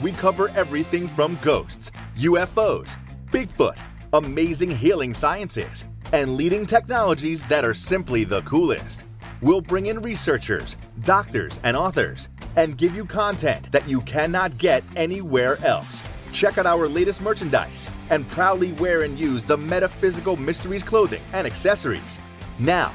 [0.04, 2.98] We cover everything from ghosts, UFOs,
[3.32, 3.78] Bigfoot,
[4.12, 9.00] amazing healing sciences, and leading technologies that are simply the coolest.
[9.42, 14.84] We'll bring in researchers, doctors, and authors and give you content that you cannot get
[14.96, 16.04] anywhere else.
[16.34, 21.48] Check out our latest merchandise and proudly wear and use the Metaphysical Mysteries clothing and
[21.48, 22.20] accessories.
[22.60, 22.92] Now,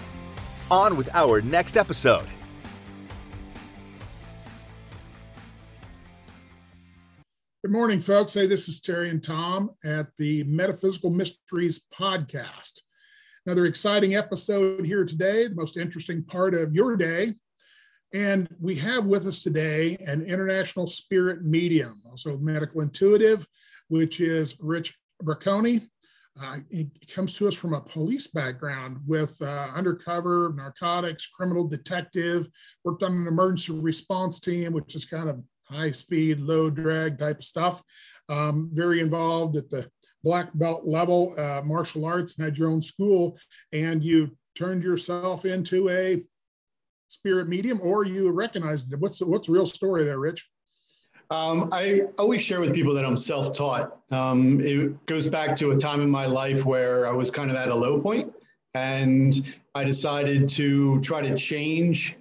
[0.71, 2.27] on with our next episode.
[7.63, 8.35] Good morning, folks.
[8.35, 12.84] Hey, this is Terry and Tom at the Metaphysical Mysteries podcast.
[13.47, 17.35] Another exciting episode here today, the most interesting part of your day.
[18.15, 23.47] And we have with us today an international spirit medium, also medical intuitive,
[23.89, 25.87] which is Rich Braconi.
[26.43, 32.49] Uh, he comes to us from a police background with uh, undercover narcotics, criminal detective,
[32.83, 37.41] worked on an emergency response team, which is kind of high speed, low drag type
[37.41, 37.83] of stuff.
[38.31, 39.91] Um, very involved at the
[40.25, 43.39] black belt level, uh, martial arts, and had your own school,
[43.73, 46.25] and you turned yourself into a
[47.09, 48.99] spirit medium, or you recognized it?
[48.99, 50.49] What's what's the real story there, Rich?
[51.31, 53.97] Um, I always share with people that I'm self-taught.
[54.11, 57.57] Um, it goes back to a time in my life where I was kind of
[57.57, 58.33] at a low point,
[58.75, 59.33] and
[59.75, 62.17] I decided to try to change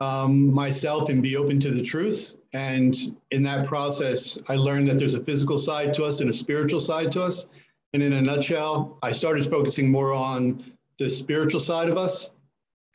[0.00, 2.36] um, myself and be open to the truth.
[2.54, 2.96] And
[3.32, 6.80] in that process, I learned that there's a physical side to us and a spiritual
[6.80, 7.46] side to us.
[7.92, 10.64] And in a nutshell, I started focusing more on
[10.98, 12.30] the spiritual side of us,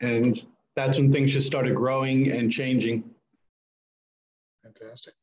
[0.00, 3.04] and that's when things just started growing and changing.
[4.62, 5.14] Fantastic.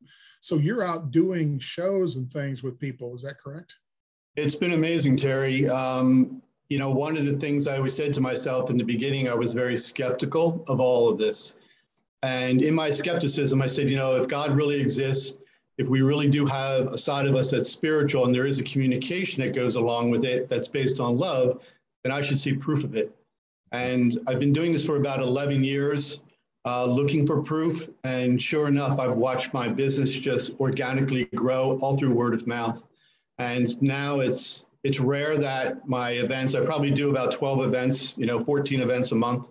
[0.42, 3.75] So you're out doing shows and things with people, is that correct?
[4.36, 5.68] It's been amazing, Terry.
[5.68, 9.28] Um, you know, one of the things I always said to myself in the beginning,
[9.28, 11.56] I was very skeptical of all of this.
[12.24, 15.38] And in my skepticism, I said, you know, if God really exists,
[15.78, 18.64] if we really do have a side of us that's spiritual and there is a
[18.64, 21.68] communication that goes along with it that's based on love,
[22.04, 23.16] then I should see proof of it.
[23.72, 26.24] And I've been doing this for about 11 years,
[26.66, 27.88] uh, looking for proof.
[28.04, 32.88] And sure enough, I've watched my business just organically grow all through word of mouth.
[33.38, 38.26] And now it's it's rare that my events, I probably do about 12 events, you
[38.26, 39.50] know, 14 events a month.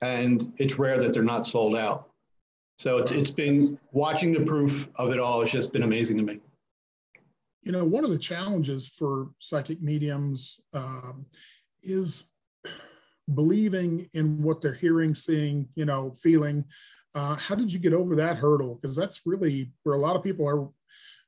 [0.00, 2.08] And it's rare that they're not sold out.
[2.78, 6.22] So it's, it's been watching the proof of it all has just been amazing to
[6.22, 6.40] me.
[7.62, 11.26] You know, one of the challenges for psychic mediums um,
[11.82, 12.30] is
[13.34, 16.64] believing in what they're hearing, seeing, you know, feeling.
[17.14, 18.78] Uh, how did you get over that hurdle?
[18.80, 20.68] Because that's really where a lot of people are.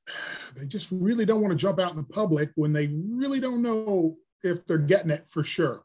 [0.57, 3.63] They just really don't want to jump out in the public when they really don't
[3.63, 5.85] know if they're getting it for sure.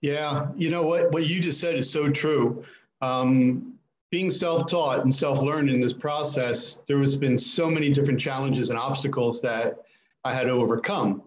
[0.00, 2.64] Yeah, you know what what you just said is so true.
[3.00, 3.74] Um,
[4.10, 8.78] being self-taught and self-learned in this process, there has been so many different challenges and
[8.78, 9.84] obstacles that
[10.24, 11.22] I had to overcome.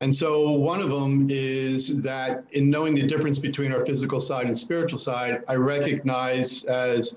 [0.00, 4.46] And so one of them is that in knowing the difference between our physical side
[4.46, 7.14] and spiritual side, I recognize as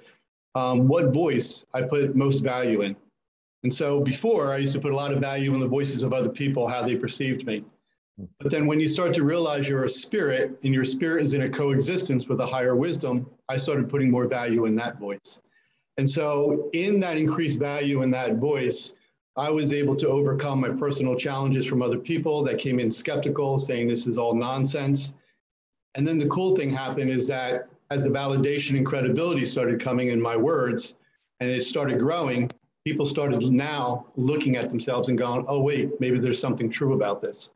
[0.53, 2.95] um, what voice I put most value in.
[3.63, 6.13] And so before, I used to put a lot of value in the voices of
[6.13, 7.63] other people, how they perceived me.
[8.39, 11.41] But then when you start to realize you're a spirit and your spirit is in
[11.41, 15.41] a coexistence with a higher wisdom, I started putting more value in that voice.
[15.97, 18.93] And so in that increased value in that voice,
[19.37, 23.59] I was able to overcome my personal challenges from other people that came in skeptical,
[23.59, 25.13] saying this is all nonsense.
[25.95, 30.09] And then the cool thing happened is that as the validation and credibility started coming
[30.09, 30.95] in my words
[31.41, 32.49] and it started growing,
[32.85, 37.19] people started now looking at themselves and going, oh, wait, maybe there's something true about
[37.19, 37.51] this.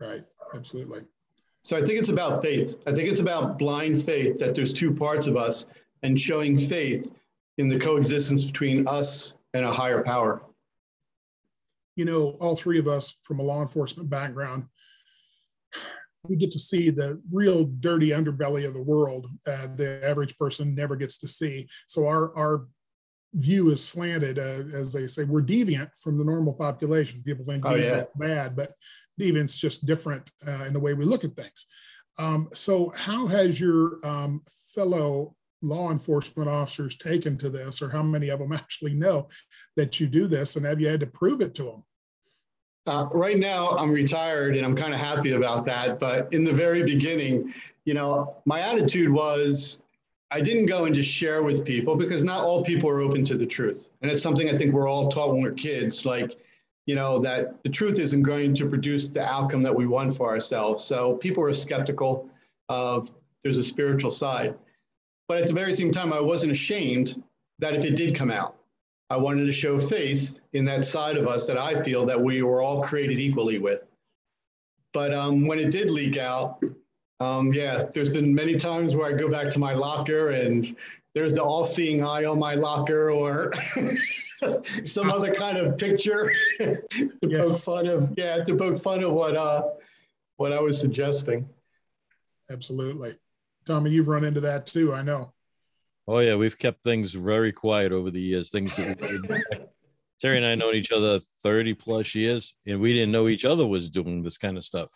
[0.00, 0.24] Right,
[0.54, 1.02] absolutely.
[1.64, 2.80] So I think it's about faith.
[2.86, 5.66] I think it's about blind faith that there's two parts of us
[6.02, 7.12] and showing faith
[7.58, 10.42] in the coexistence between us and a higher power.
[11.96, 14.66] You know, all three of us from a law enforcement background,
[16.22, 19.26] we get to see the real dirty underbelly of the world.
[19.46, 21.68] Uh, the average person never gets to see.
[21.86, 22.66] So our our
[23.34, 27.22] view is slanted, uh, as they say, we're deviant from the normal population.
[27.24, 28.04] People think oh, yeah.
[28.16, 28.72] bad, but
[29.20, 31.66] deviant's just different uh, in the way we look at things.
[32.18, 34.42] Um, so, how has your um,
[34.74, 39.28] fellow law enforcement officers taken to this, or how many of them actually know
[39.76, 41.84] that you do this, and have you had to prove it to them?
[42.86, 46.00] Uh, right now, I'm retired and I'm kind of happy about that.
[46.00, 47.52] But in the very beginning,
[47.84, 49.82] you know, my attitude was
[50.30, 53.36] I didn't go and just share with people because not all people are open to
[53.36, 53.88] the truth.
[54.02, 56.38] And it's something I think we're all taught when we're kids, like,
[56.86, 60.28] you know, that the truth isn't going to produce the outcome that we want for
[60.28, 60.84] ourselves.
[60.84, 62.28] So people are skeptical
[62.68, 63.10] of
[63.42, 64.54] there's a spiritual side.
[65.28, 67.22] But at the very same time, I wasn't ashamed
[67.58, 68.56] that if it did come out,
[69.10, 72.42] I wanted to show faith in that side of us that I feel that we
[72.42, 73.84] were all created equally with.
[74.92, 76.62] But um, when it did leak out,
[77.20, 80.76] um, yeah, there's been many times where I go back to my locker and
[81.14, 83.52] there's the all-seeing eye on my locker or
[84.84, 87.50] some other kind of picture to yes.
[87.50, 88.14] poke fun of.
[88.16, 89.62] Yeah, to poke fun of what uh,
[90.36, 91.48] what I was suggesting.
[92.50, 93.16] Absolutely,
[93.66, 94.94] Tommy, you've run into that too.
[94.94, 95.32] I know.
[96.06, 98.50] Oh yeah, we've kept things very quiet over the years.
[98.50, 99.68] Things that
[100.20, 103.66] Terry and I known each other 30 plus years, and we didn't know each other
[103.66, 104.90] was doing this kind of stuff.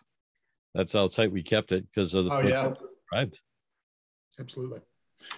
[0.73, 2.73] That's how tight we kept it because of the oh, yeah.
[3.11, 3.35] right.
[4.39, 4.79] Absolutely.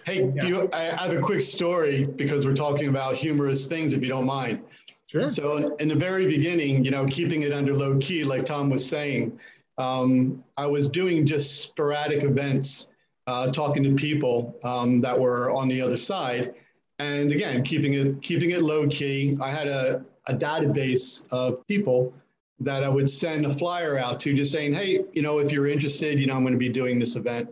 [0.05, 0.43] Hey, yeah.
[0.43, 4.25] you, I have a quick story because we're talking about humorous things, if you don't
[4.25, 4.63] mind.
[5.07, 5.29] Sure.
[5.29, 8.87] So, in the very beginning, you know, keeping it under low key, like Tom was
[8.87, 9.39] saying,
[9.77, 12.89] um, I was doing just sporadic events,
[13.27, 16.55] uh, talking to people um, that were on the other side,
[16.97, 19.37] and again, keeping it keeping it low key.
[19.41, 22.13] I had a, a database of people
[22.59, 25.67] that I would send a flyer out to just saying, hey, you know, if you're
[25.67, 27.49] interested, you know, I'm going to be doing this event.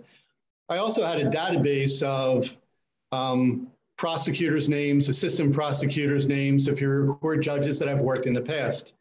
[0.70, 2.58] I also had a database of
[3.12, 3.68] um,
[3.98, 8.94] prosecutors' names, assistant prosecutors' names, superior court judges that I've worked in the past.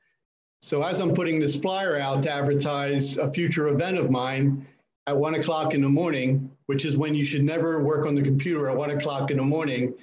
[0.60, 4.66] So as I'm putting this flyer out to advertise a future event of mine
[5.06, 8.22] at one o'clock in the morning, which is when you should never work on the
[8.22, 9.94] computer at one o'clock in the morning,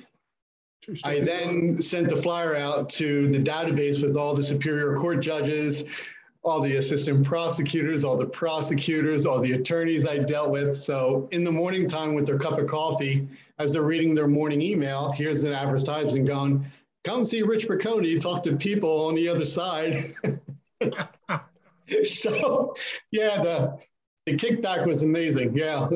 [1.03, 5.83] I then sent the flyer out to the database with all the superior court judges,
[6.41, 10.75] all the assistant prosecutors, all the prosecutors, all the attorneys I dealt with.
[10.75, 13.27] So in the morning time with their cup of coffee,
[13.59, 16.65] as they're reading their morning email, here's an advertisement going,
[17.03, 20.01] come see Rich Braconi, talk to people on the other side.
[22.05, 22.73] so
[23.11, 23.77] yeah, the,
[24.25, 25.53] the kickback was amazing.
[25.53, 25.89] Yeah.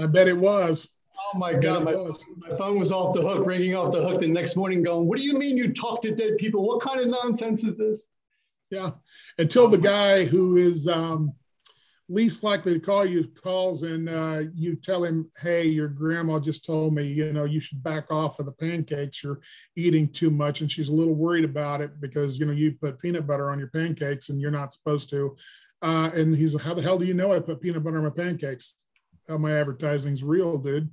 [0.00, 0.88] I bet it was.
[1.34, 4.28] Oh my God, my, my phone was off the hook, ringing off the hook the
[4.28, 6.66] next morning, going, What do you mean you talk to dead people?
[6.66, 8.06] What kind of nonsense is this?
[8.70, 8.92] Yeah.
[9.36, 11.34] Until the guy who is um,
[12.08, 16.64] least likely to call you calls and uh, you tell him, Hey, your grandma just
[16.64, 19.22] told me, you know, you should back off of the pancakes.
[19.22, 19.40] You're
[19.76, 20.60] eating too much.
[20.60, 23.58] And she's a little worried about it because, you know, you put peanut butter on
[23.58, 25.36] your pancakes and you're not supposed to.
[25.82, 28.10] Uh, and he's, How the hell do you know I put peanut butter on my
[28.10, 28.74] pancakes?
[29.28, 30.90] How my advertising's real, dude.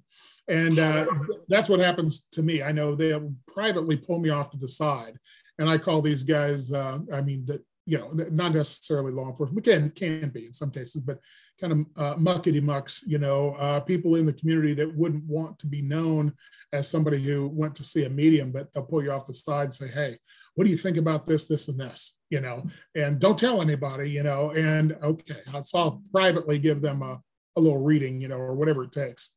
[0.47, 1.07] And uh,
[1.47, 2.61] that's what happens to me.
[2.61, 5.17] I know they'll privately pull me off to the side,
[5.57, 6.71] and I call these guys.
[6.71, 10.71] Uh, I mean, that you know, not necessarily law enforcement, can can be in some
[10.71, 11.19] cases, but
[11.59, 13.03] kind of uh, muckety mucks.
[13.05, 16.33] You know, uh, people in the community that wouldn't want to be known
[16.73, 19.65] as somebody who went to see a medium, but they'll pull you off the side
[19.65, 20.17] and say, "Hey,
[20.55, 22.65] what do you think about this, this, and this?" You know,
[22.95, 24.09] and don't tell anybody.
[24.09, 27.21] You know, and okay, so I'll privately give them a
[27.55, 29.35] a little reading, you know, or whatever it takes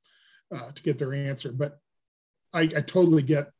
[0.55, 1.53] uh, to get their answer.
[1.53, 1.79] But
[2.53, 3.51] I, I, totally get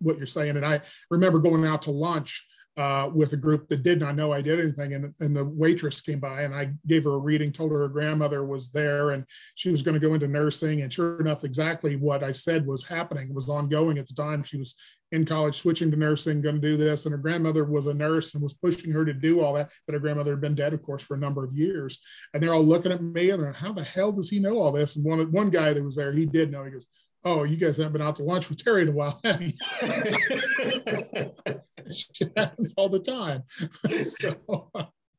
[0.00, 0.56] what you're saying.
[0.56, 0.80] And I
[1.10, 4.58] remember going out to lunch uh, with a group that did not know I did
[4.58, 4.94] anything.
[4.94, 7.88] And, and the waitress came by and I gave her a reading, told her her
[7.88, 9.26] grandmother was there and
[9.56, 10.80] she was going to go into nursing.
[10.82, 14.42] And sure enough, exactly what I said was happening was ongoing at the time.
[14.42, 14.74] She was
[15.12, 17.04] in college, switching to nursing, going to do this.
[17.04, 19.70] And her grandmother was a nurse and was pushing her to do all that.
[19.86, 21.98] But her grandmother had been dead, of course, for a number of years.
[22.32, 24.96] And they're all looking at me and how the hell does he know all this?
[24.96, 26.64] And one, one guy that was there, he did know.
[26.64, 26.86] He goes,
[27.24, 29.52] oh, you guys haven't been out to lunch with Terry in a while, have you?
[32.36, 33.42] Happens all the time.
[34.02, 34.70] so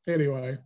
[0.06, 0.58] anyway.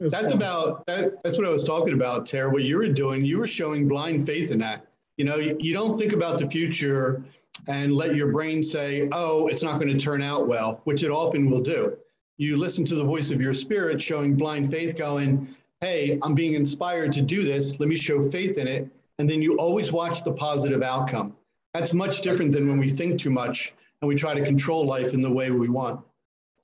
[0.00, 0.32] That's fun.
[0.32, 2.50] about that, that's what I was talking about, Terry.
[2.50, 4.86] What you were doing, you were showing blind faith in that.
[5.18, 7.22] You know, you, you don't think about the future
[7.68, 11.10] and let your brain say, oh, it's not going to turn out well, which it
[11.10, 11.94] often will do.
[12.38, 16.54] You listen to the voice of your spirit showing blind faith, going, hey, I'm being
[16.54, 17.78] inspired to do this.
[17.78, 18.90] Let me show faith in it
[19.20, 21.36] and then you always watch the positive outcome.
[21.74, 25.12] That's much different than when we think too much and we try to control life
[25.12, 26.00] in the way we want.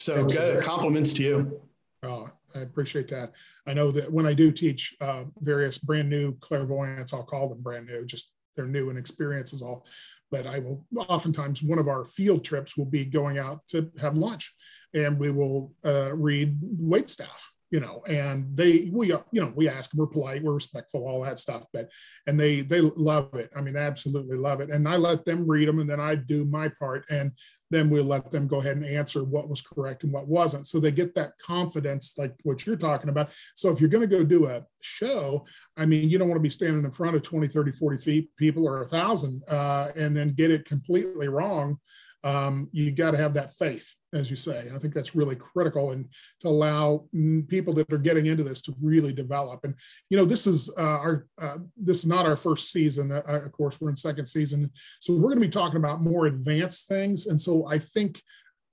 [0.01, 1.61] So, good compliments to you.
[2.03, 3.33] Oh, I appreciate that.
[3.67, 7.61] I know that when I do teach uh, various brand new clairvoyants, I'll call them
[7.61, 9.87] brand new, just they're new and experience is all.
[10.31, 14.17] But I will oftentimes one of our field trips will be going out to have
[14.17, 14.55] lunch,
[14.95, 19.69] and we will uh, read wait staff you know, and they we you know we
[19.69, 21.91] ask them, we're polite, we're respectful, all that stuff, but
[22.27, 23.51] and they they love it.
[23.57, 24.71] I mean, absolutely love it.
[24.71, 27.33] And I let them read them, and then I do my part, and
[27.71, 30.67] then we'll let them go ahead and answer what was correct and what wasn't.
[30.67, 33.35] So they get that confidence, like what you're talking about.
[33.57, 35.45] So if you're going to go do a show,
[35.77, 38.37] I mean, you don't want to be standing in front of 20, 30, 40 feet
[38.37, 41.79] people or a thousand, uh, and then get it completely wrong
[42.27, 44.69] um, you got to have that faith, as you say.
[44.75, 47.07] I think that's really critical, and to allow
[47.47, 49.61] people that are getting into this to really develop.
[49.63, 49.75] And
[50.11, 53.13] you know, this is uh, our uh, this is not our first season.
[53.13, 56.27] Uh, of course, we're in second season, so we're going to be talking about more
[56.27, 57.29] advanced things.
[57.29, 58.21] And so I think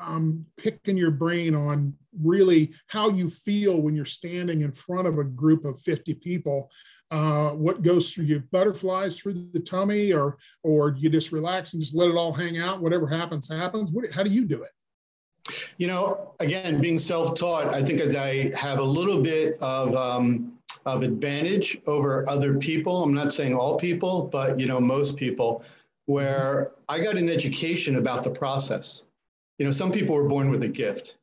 [0.05, 5.17] um, picking your brain on really how you feel when you're standing in front of
[5.17, 6.69] a group of 50 people.
[7.11, 11.81] Uh, what goes through you butterflies through the tummy or or you just relax and
[11.81, 12.81] just let it all hang out?
[12.81, 13.91] Whatever happens happens.
[13.91, 14.71] What, how do you do it?
[15.77, 20.53] You know again being self-taught i think that i have a little bit of um,
[20.85, 23.03] of advantage over other people.
[23.03, 25.63] I'm not saying all people but you know most people
[26.05, 29.05] where i got an education about the process
[29.63, 31.15] you know some people were born with a gift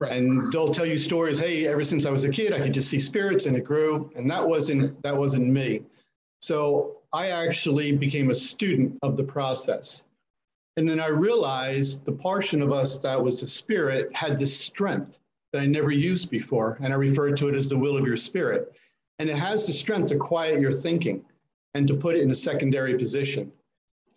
[0.00, 0.12] Right.
[0.12, 1.38] And they'll tell you stories.
[1.38, 4.10] Hey, ever since I was a kid, I could just see spirits, and it grew.
[4.16, 5.82] And that wasn't that wasn't me.
[6.40, 10.04] So I actually became a student of the process.
[10.78, 15.18] And then I realized the portion of us that was a spirit had this strength
[15.52, 16.78] that I never used before.
[16.80, 18.72] And I referred to it as the will of your spirit.
[19.18, 21.22] And it has the strength to quiet your thinking
[21.74, 23.52] and to put it in a secondary position.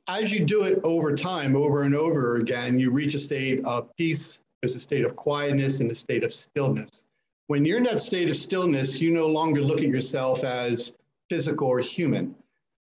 [0.08, 3.96] As you do it over time, over and over again, you reach a state of
[3.96, 7.04] peace there's a state of quietness and a state of stillness.
[7.48, 10.96] When you're in that state of stillness, you no longer look at yourself as
[11.30, 12.34] physical or human.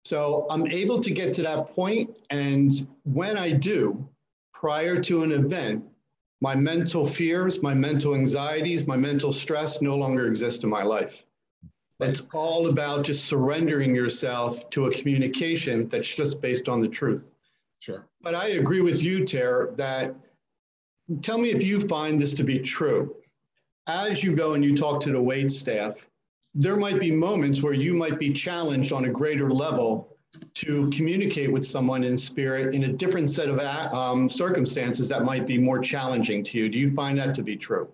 [0.05, 4.07] So I'm able to get to that point, and when I do,
[4.53, 5.83] prior to an event,
[6.41, 11.25] my mental fears, my mental anxieties, my mental stress no longer exist in my life.
[11.99, 17.31] It's all about just surrendering yourself to a communication that's just based on the truth.
[17.79, 18.07] Sure.
[18.21, 20.15] But I agree with you, Ter, that
[21.21, 23.15] Tell me if you find this to be true.
[23.87, 26.07] As you go and you talk to the wait staff,
[26.55, 30.17] there might be moments where you might be challenged on a greater level
[30.53, 33.59] to communicate with someone in spirit in a different set of
[33.93, 36.69] um, circumstances that might be more challenging to you.
[36.69, 37.89] Do you find that to be true?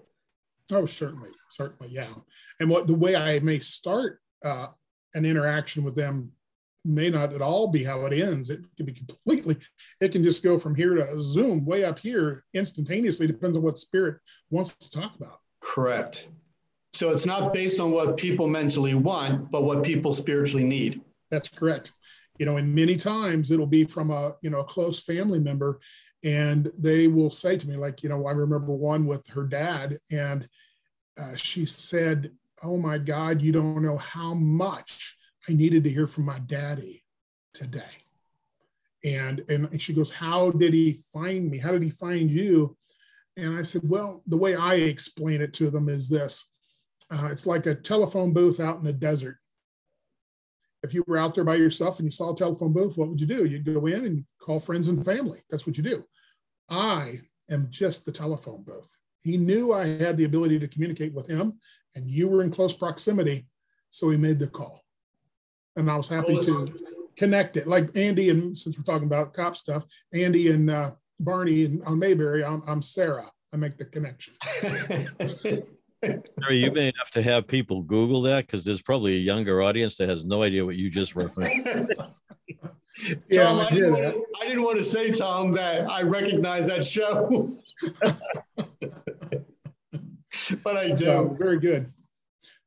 [0.72, 2.14] Oh, certainly, certainly, yeah.
[2.60, 4.68] And what the way I may start uh,
[5.14, 6.32] an interaction with them
[6.86, 8.50] may not at all be how it ends.
[8.50, 9.58] It can be completely,
[10.00, 13.78] it can just go from here to Zoom way up here instantaneously, depends on what
[13.78, 14.18] spirit
[14.50, 15.40] wants to talk about.
[15.60, 16.30] Correct.
[16.94, 21.02] So it's not based on what people mentally want, but what people spiritually need.
[21.30, 21.92] That's correct.
[22.40, 25.80] You know, and many times it'll be from a, you know, a close family member
[26.24, 29.98] and they will say to me, like, you know, I remember one with her dad
[30.12, 30.48] and
[31.20, 32.32] uh, she said,
[32.64, 37.04] Oh my God, you don't know how much I needed to hear from my daddy
[37.54, 37.82] today.
[39.04, 41.58] And, and she goes, How did he find me?
[41.58, 42.78] How did he find you?
[43.38, 46.52] And I said, Well, the way I explain it to them is this
[47.12, 49.38] uh, it's like a telephone booth out in the desert.
[50.84, 53.20] If you were out there by yourself and you saw a telephone booth, what would
[53.20, 53.46] you do?
[53.46, 55.42] You'd go in and call friends and family.
[55.50, 56.06] That's what you do.
[56.70, 58.96] I am just the telephone booth.
[59.22, 61.60] He knew I had the ability to communicate with him,
[61.96, 63.48] and you were in close proximity.
[63.90, 64.84] So he made the call
[65.80, 66.68] and I was happy to
[67.18, 67.68] connect it.
[67.68, 71.98] Like Andy, and since we're talking about cop stuff, Andy and uh, Barney and on
[72.00, 73.30] Mayberry, I'm, I'm Sarah.
[73.54, 74.36] I make the connection.
[76.02, 79.98] Terry, you may have to have people Google that because there's probably a younger audience
[79.98, 81.68] that has no idea what you just referenced.
[83.30, 86.86] yeah, Tom, I, didn't want, I, didn't want, to say, Tom, that I recognize that
[86.86, 87.56] show.
[90.64, 91.06] but I do.
[91.06, 91.88] So, very good.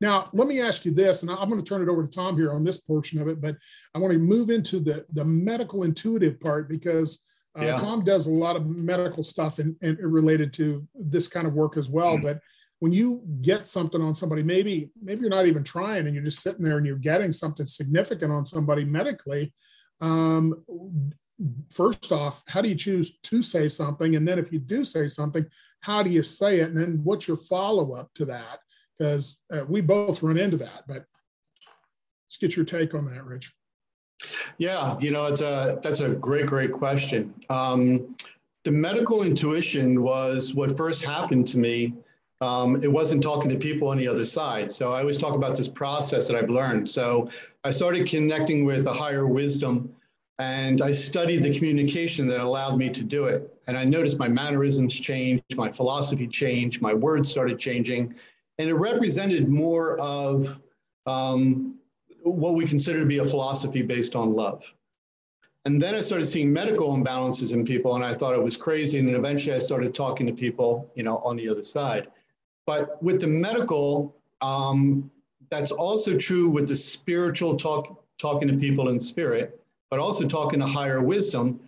[0.01, 2.37] Now, let me ask you this, and I'm going to turn it over to Tom
[2.37, 3.55] here on this portion of it, but
[3.95, 7.19] I want to move into the, the medical intuitive part because
[7.57, 7.77] uh, yeah.
[7.77, 11.89] Tom does a lot of medical stuff and, related to this kind of work as
[11.89, 12.15] well.
[12.15, 12.25] Mm-hmm.
[12.25, 12.39] But
[12.79, 16.41] when you get something on somebody, maybe maybe you're not even trying, and you're just
[16.41, 19.53] sitting there and you're getting something significant on somebody medically.
[20.01, 20.63] Um,
[21.69, 24.15] first off, how do you choose to say something?
[24.15, 25.45] And then if you do say something,
[25.81, 26.69] how do you say it?
[26.69, 28.59] And then what's your follow up to that?
[28.97, 30.83] because uh, we both run into that.
[30.87, 31.05] But
[32.25, 33.53] let's get your take on that, Rich.
[34.57, 37.33] Yeah, you know, it's a that's a great, great question.
[37.49, 38.15] Um,
[38.63, 41.93] the medical intuition was what first happened to me.
[42.47, 44.67] Um, it wasn't talking to people on the other side.
[44.77, 46.85] So I always talk about this process that I've learned.
[46.97, 47.05] So
[47.69, 49.73] I started connecting with a higher wisdom
[50.39, 53.53] And I studied the communication that allowed me to do it.
[53.67, 58.15] And I noticed my mannerisms changed, my philosophy changed, my words started changing.
[58.57, 60.59] And it represented more of
[61.05, 61.75] um,
[62.23, 64.73] what we consider to be a philosophy based on love.
[65.65, 68.99] And then I started seeing medical imbalances in people, and I thought it was crazy.
[68.99, 72.07] And then eventually I started talking to people, you know, on the other side.
[72.65, 75.11] But with the medical, um,
[75.49, 80.59] that's also true with the spiritual talk, talking to people in spirit, but also talking
[80.59, 81.59] to higher wisdom.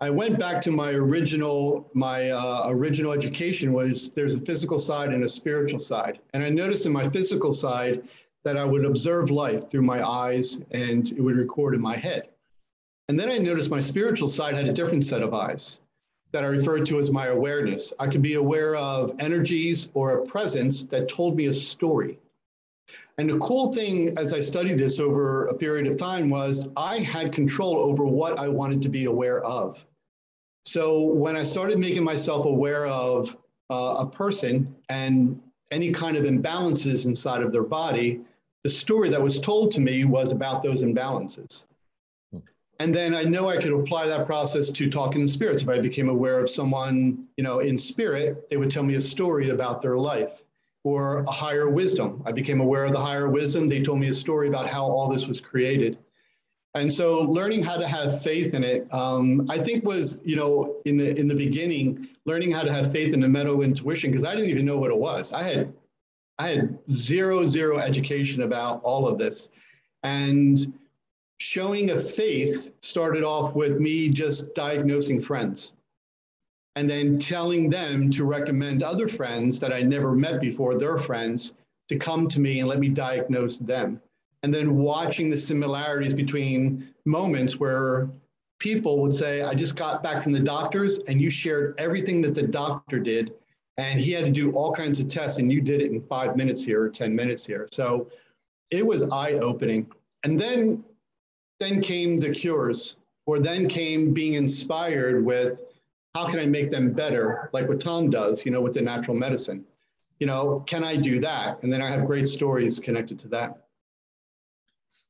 [0.00, 5.10] I went back to my original, my uh, original education was there's a physical side
[5.10, 6.18] and a spiritual side.
[6.34, 8.06] And I noticed in my physical side
[8.42, 12.28] that I would observe life through my eyes and it would record in my head.
[13.08, 15.80] And then I noticed my spiritual side had a different set of eyes
[16.34, 17.92] that I referred to as my awareness.
[18.00, 22.18] I could be aware of energies or a presence that told me a story.
[23.18, 26.98] And the cool thing as I studied this over a period of time was I
[26.98, 29.86] had control over what I wanted to be aware of.
[30.64, 33.36] So when I started making myself aware of
[33.70, 38.22] uh, a person and any kind of imbalances inside of their body,
[38.64, 41.64] the story that was told to me was about those imbalances.
[42.80, 45.62] And then I know I could apply that process to talking in spirits.
[45.62, 49.00] If I became aware of someone, you know, in spirit, they would tell me a
[49.00, 50.42] story about their life
[50.82, 52.22] or a higher wisdom.
[52.26, 53.68] I became aware of the higher wisdom.
[53.68, 55.98] They told me a story about how all this was created.
[56.74, 60.80] And so learning how to have faith in it, um, I think was, you know,
[60.84, 64.24] in the in the beginning, learning how to have faith in the meta intuition, because
[64.24, 65.32] I didn't even know what it was.
[65.32, 65.72] I had
[66.40, 69.50] I had zero, zero education about all of this.
[70.02, 70.74] And
[71.44, 75.74] showing a faith started off with me just diagnosing friends
[76.74, 81.52] and then telling them to recommend other friends that I never met before, their friends,
[81.90, 84.00] to come to me and let me diagnose them.
[84.42, 88.08] And then watching the similarities between moments where
[88.58, 92.34] people would say, I just got back from the doctors and you shared everything that
[92.34, 93.34] the doctor did.
[93.76, 96.38] And he had to do all kinds of tests and you did it in five
[96.38, 97.68] minutes here or 10 minutes here.
[97.70, 98.08] So
[98.70, 99.92] it was eye opening.
[100.22, 100.82] And then
[101.64, 102.96] then came the cures,
[103.26, 105.62] or then came being inspired with
[106.14, 109.16] how can I make them better, like what Tom does, you know, with the natural
[109.16, 109.64] medicine.
[110.20, 111.62] You know, can I do that?
[111.62, 113.66] And then I have great stories connected to that.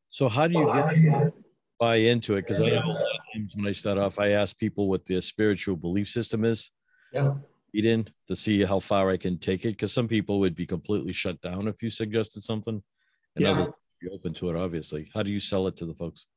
[0.09, 1.31] So how do you get uh,
[1.79, 2.43] buy into it?
[2.43, 5.05] Because I know a lot of times when I start off, I ask people what
[5.05, 6.71] their spiritual belief system is.
[7.13, 7.35] Yeah.
[7.75, 9.71] Eat in to see how far I can take it.
[9.71, 12.81] Because some people would be completely shut down if you suggested something,
[13.35, 13.51] and Yeah.
[13.51, 14.57] others would be open to it.
[14.57, 16.29] Obviously, how do you sell it to the folks?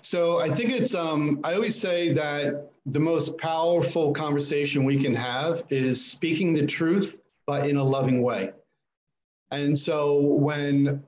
[0.00, 5.14] So I think it's, um, I always say that the most powerful conversation we can
[5.14, 8.52] have is speaking the truth, but in a loving way.
[9.50, 11.02] And so when,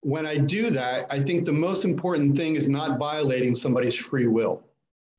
[0.00, 4.26] when I do that, I think the most important thing is not violating somebody's free
[4.26, 4.62] will.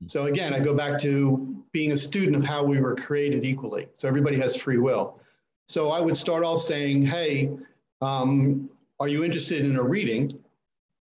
[0.06, 3.88] So again, I go back to being a student of how we were created equally.
[3.96, 5.20] So everybody has free will.
[5.68, 7.50] So I would start off saying, hey,
[8.02, 10.38] um, are you interested in a reading?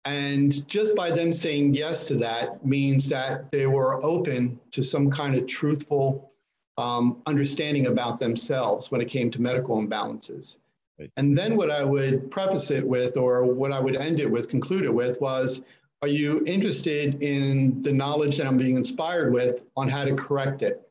[0.06, 5.10] And just by them saying yes to that means that they were open to some
[5.10, 6.30] kind of truthful
[6.78, 10.58] um, understanding about themselves when it came to medical imbalances.
[10.98, 11.10] Right.
[11.16, 14.48] And then what I would preface it with, or what I would end it with,
[14.48, 15.64] conclude it with, was
[16.02, 20.62] Are you interested in the knowledge that I'm being inspired with on how to correct
[20.62, 20.88] it?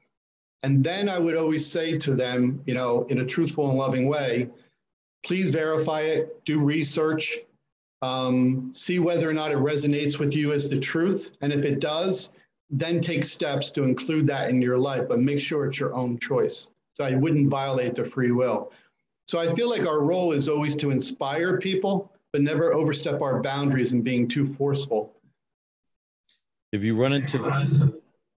[0.63, 4.09] And then I would always say to them, you know, in a truthful and loving
[4.09, 4.49] way,
[5.23, 7.39] please verify it, do research,
[8.01, 11.31] um, see whether or not it resonates with you as the truth.
[11.41, 12.31] And if it does,
[12.69, 16.17] then take steps to include that in your life, but make sure it's your own
[16.19, 16.71] choice.
[16.93, 18.71] So I wouldn't violate the free will.
[19.27, 23.41] So I feel like our role is always to inspire people, but never overstep our
[23.41, 25.15] boundaries and being too forceful.
[26.71, 27.83] If you run into this,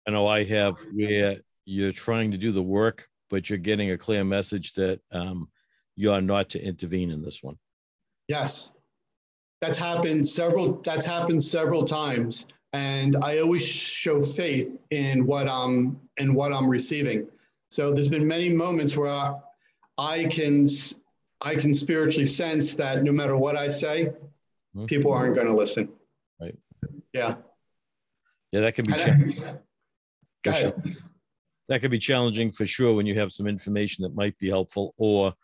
[0.07, 3.99] I know I have where you're trying to do the work, but you're getting a
[3.99, 5.49] clear message that um,
[5.97, 7.59] you are not to intervene in this one.
[8.29, 8.73] Yes.
[9.61, 15.99] That's happened several that's happened several times and I always show faith in what I'm
[16.19, 17.29] in what I'm receiving.
[17.71, 19.35] So there's been many moments where I,
[19.99, 20.69] I can
[21.41, 24.13] I can spiritually sense that no matter what I say,
[24.77, 24.87] Mhm.
[24.87, 25.89] people aren't going to listen.
[26.41, 26.57] Right.
[27.13, 27.37] Yeah.
[28.53, 29.45] Yeah, that can be challenging.
[30.47, 30.75] Ahead.
[31.69, 34.95] that could be challenging for sure when you have some information that might be helpful
[34.97, 35.35] or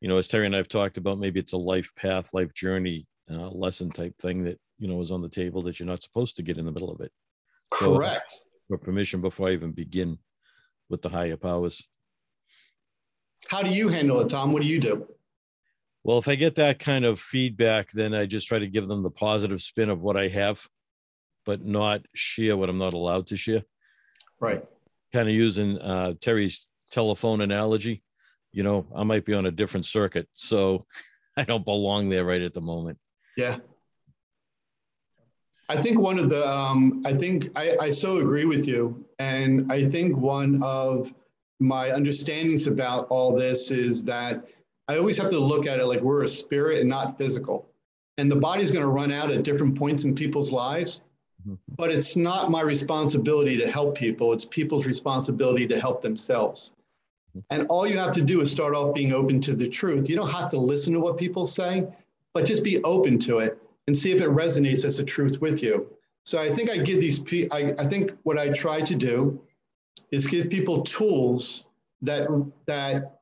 [0.00, 3.06] you know as terry and i've talked about maybe it's a life path life journey
[3.30, 6.36] uh, lesson type thing that you know is on the table that you're not supposed
[6.36, 7.12] to get in the middle of it
[7.74, 8.32] So- Correct.
[8.68, 10.18] for permission before i even begin
[10.88, 11.88] with the higher powers
[13.48, 14.52] How do you handle it, Tom?
[14.52, 15.06] What do you do?
[16.02, 19.02] well if i get that kind of feedback then i just try to give them
[19.02, 20.66] the positive spin of what i have
[21.46, 23.62] but not share what I'm not allowed to share.
[24.40, 24.64] Right.
[25.12, 28.02] Kind of using uh, Terry's telephone analogy.
[28.52, 30.86] You know, I might be on a different circuit, so
[31.36, 32.98] I don't belong there right at the moment.
[33.36, 33.56] Yeah.
[35.68, 39.04] I think one of the, um, I think I, I so agree with you.
[39.18, 41.12] And I think one of
[41.60, 44.46] my understandings about all this is that
[44.88, 47.66] I always have to look at it like we're a spirit and not physical.
[48.18, 51.02] And the body's going to run out at different points in people's lives.
[51.46, 51.54] Mm-hmm.
[51.76, 56.72] But it's not my responsibility to help people, it's people's responsibility to help themselves.
[57.30, 57.40] Mm-hmm.
[57.50, 60.08] And all you have to do is start off being open to the truth.
[60.08, 61.88] You don't have to listen to what people say,
[62.34, 65.62] but just be open to it and see if it resonates as a truth with
[65.62, 65.88] you.
[66.24, 67.20] So I think I give these,
[67.52, 69.40] I, I think what I try to do
[70.10, 71.66] is give people tools
[72.02, 72.28] that,
[72.66, 73.20] that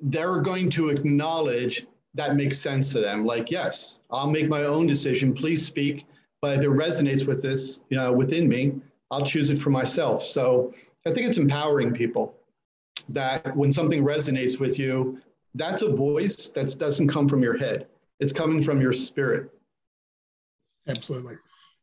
[0.00, 3.24] they're going to acknowledge that makes sense to them.
[3.24, 5.32] Like, yes, I'll make my own decision.
[5.34, 6.06] Please speak.
[6.40, 10.24] But if it resonates with this, you know, within me, I'll choose it for myself.
[10.24, 10.72] So
[11.06, 12.34] I think it's empowering people
[13.10, 15.20] that when something resonates with you,
[15.54, 17.86] that's a voice that doesn't come from your head.
[18.20, 19.50] It's coming from your spirit.
[20.86, 21.36] Absolutely.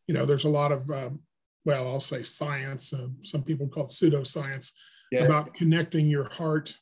[0.07, 1.19] You know, there's a lot of, um,
[1.63, 4.71] well, I'll say science, uh, some people call it pseudoscience,
[5.11, 5.23] yeah.
[5.23, 6.75] about connecting your heart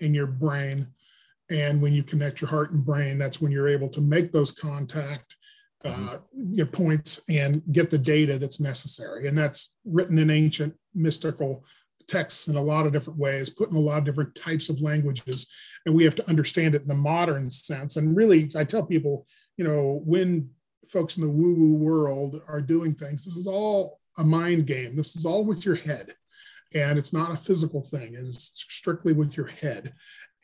[0.00, 0.88] and your brain.
[1.50, 4.52] And when you connect your heart and brain, that's when you're able to make those
[4.52, 5.36] contact
[5.84, 6.64] uh, mm-hmm.
[6.70, 9.28] points and get the data that's necessary.
[9.28, 11.64] And that's written in ancient mystical
[12.06, 14.80] texts in a lot of different ways, put in a lot of different types of
[14.80, 15.46] languages.
[15.86, 17.96] And we have to understand it in the modern sense.
[17.96, 20.50] And really, I tell people, you know, when
[20.88, 24.96] folks in the woo woo world are doing things, this is all a mind game.
[24.96, 26.12] This is all with your head.
[26.74, 29.92] And it's not a physical thing, it is strictly with your head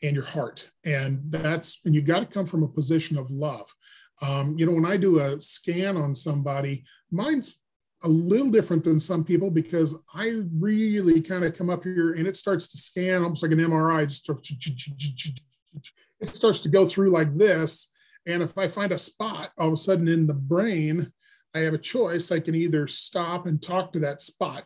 [0.03, 0.69] and your heart.
[0.85, 3.73] And that's, and you got to come from a position of love.
[4.21, 7.59] Um, you know, when I do a scan on somebody, mine's
[8.03, 12.27] a little different than some people because I really kind of come up here and
[12.27, 14.07] it starts to scan almost like an MRI.
[14.07, 14.25] Just
[16.21, 17.91] it starts to go through like this.
[18.25, 21.11] And if I find a spot all of a sudden in the brain,
[21.55, 22.31] I have a choice.
[22.31, 24.65] I can either stop and talk to that spot,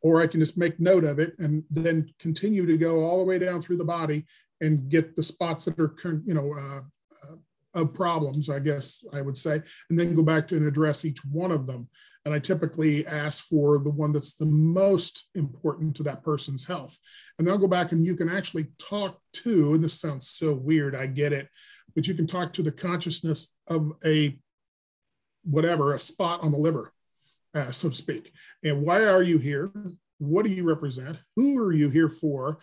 [0.00, 3.24] or I can just make note of it and then continue to go all the
[3.24, 4.24] way down through the body
[4.60, 6.80] and get the spots that are, you know, uh,
[7.26, 7.36] uh,
[7.74, 11.50] of problems, I guess I would say, and then go back and address each one
[11.50, 11.88] of them.
[12.24, 16.98] And I typically ask for the one that's the most important to that person's health.
[17.38, 20.54] And then I'll go back and you can actually talk to, and this sounds so
[20.54, 21.48] weird, I get it,
[21.94, 24.38] but you can talk to the consciousness of a
[25.44, 26.92] whatever, a spot on the liver,
[27.54, 28.32] uh, so to speak.
[28.62, 29.70] And why are you here?
[30.18, 31.18] What do you represent?
[31.36, 32.58] Who are you here for?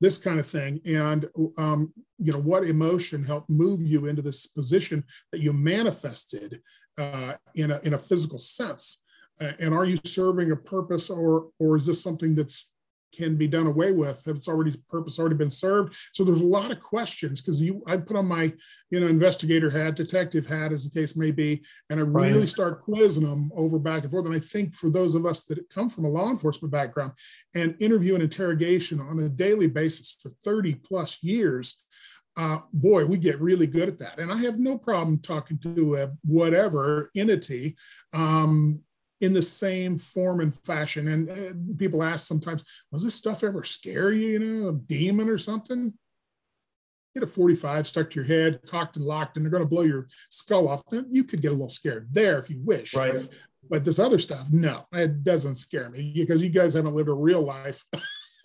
[0.00, 0.80] This kind of thing.
[0.84, 6.60] And um, you know what emotion helped move you into this position that you manifested
[6.96, 9.04] uh, in, a, in a physical sense?
[9.40, 12.70] Uh, and are you serving a purpose or or is this something that's
[13.12, 15.96] can be done away with if it's already purpose already been served.
[16.12, 18.52] So there's a lot of questions because you i put on my
[18.90, 22.82] you know investigator hat detective hat as the case may be and i really start
[22.82, 24.26] quizzing them over back and forth.
[24.26, 27.12] And i think for those of us that come from a law enforcement background
[27.54, 31.84] and interview and interrogation on a daily basis for 30 plus years
[32.38, 34.20] uh, boy, we get really good at that.
[34.20, 37.76] And I have no problem talking to a whatever entity
[38.12, 38.80] um,
[39.20, 41.08] in the same form and fashion.
[41.08, 45.28] And uh, people ask sometimes, was this stuff ever scare you, you know, a demon
[45.28, 45.92] or something?
[47.14, 49.82] Get a 45 stuck to your head, cocked and locked, and they're going to blow
[49.82, 50.82] your skull off.
[51.10, 52.94] You could get a little scared there if you wish.
[52.94, 53.28] Right.
[53.68, 57.14] But this other stuff, no, it doesn't scare me because you guys haven't lived a
[57.14, 57.84] real life.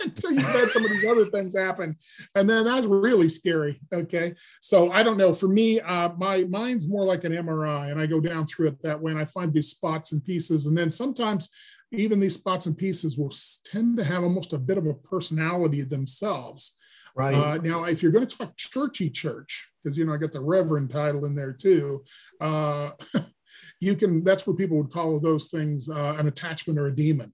[0.06, 1.96] until you've had some of these other things happen.
[2.36, 3.80] And then that's really scary.
[3.92, 4.34] Okay.
[4.62, 5.34] So I don't know.
[5.34, 8.82] For me, uh, my mine's more like an MRI, and I go down through it
[8.84, 9.12] that way.
[9.12, 10.66] And I find these spots and pieces.
[10.66, 11.50] And then sometimes
[11.92, 13.32] even these spots and pieces will
[13.66, 16.76] tend to have almost a bit of a personality themselves.
[17.16, 17.36] Right.
[17.36, 20.42] Uh, now, if you're going to talk churchy church, because you know I got the
[20.42, 22.04] reverend title in there too,
[22.42, 22.92] uh,
[23.80, 24.24] you can.
[24.24, 27.32] That's what people would call those things uh, an attachment or a demon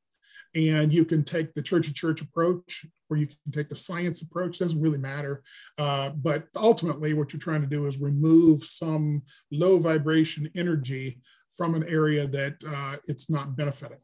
[0.56, 4.22] and you can take the church to church approach or you can take the science
[4.22, 5.44] approach doesn't really matter.
[5.78, 11.20] Uh, but ultimately what you're trying to do is remove some low vibration energy
[11.56, 14.00] from an area that uh, it's not benefiting.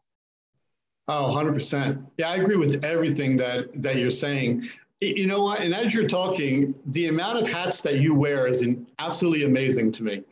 [1.08, 4.68] Oh 100% yeah i agree with everything that that you're saying.
[5.02, 5.60] You know what?
[5.60, 8.66] And as you're talking the amount of hats that you wear is
[8.98, 10.24] absolutely amazing to me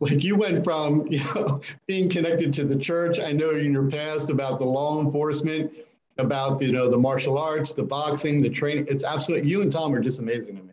[0.00, 3.88] like you went from you know being connected to the church i know in your
[3.88, 5.72] past about the law enforcement
[6.18, 9.94] about you know the martial arts the boxing the training it's absolutely you and tom
[9.94, 10.72] are just amazing to me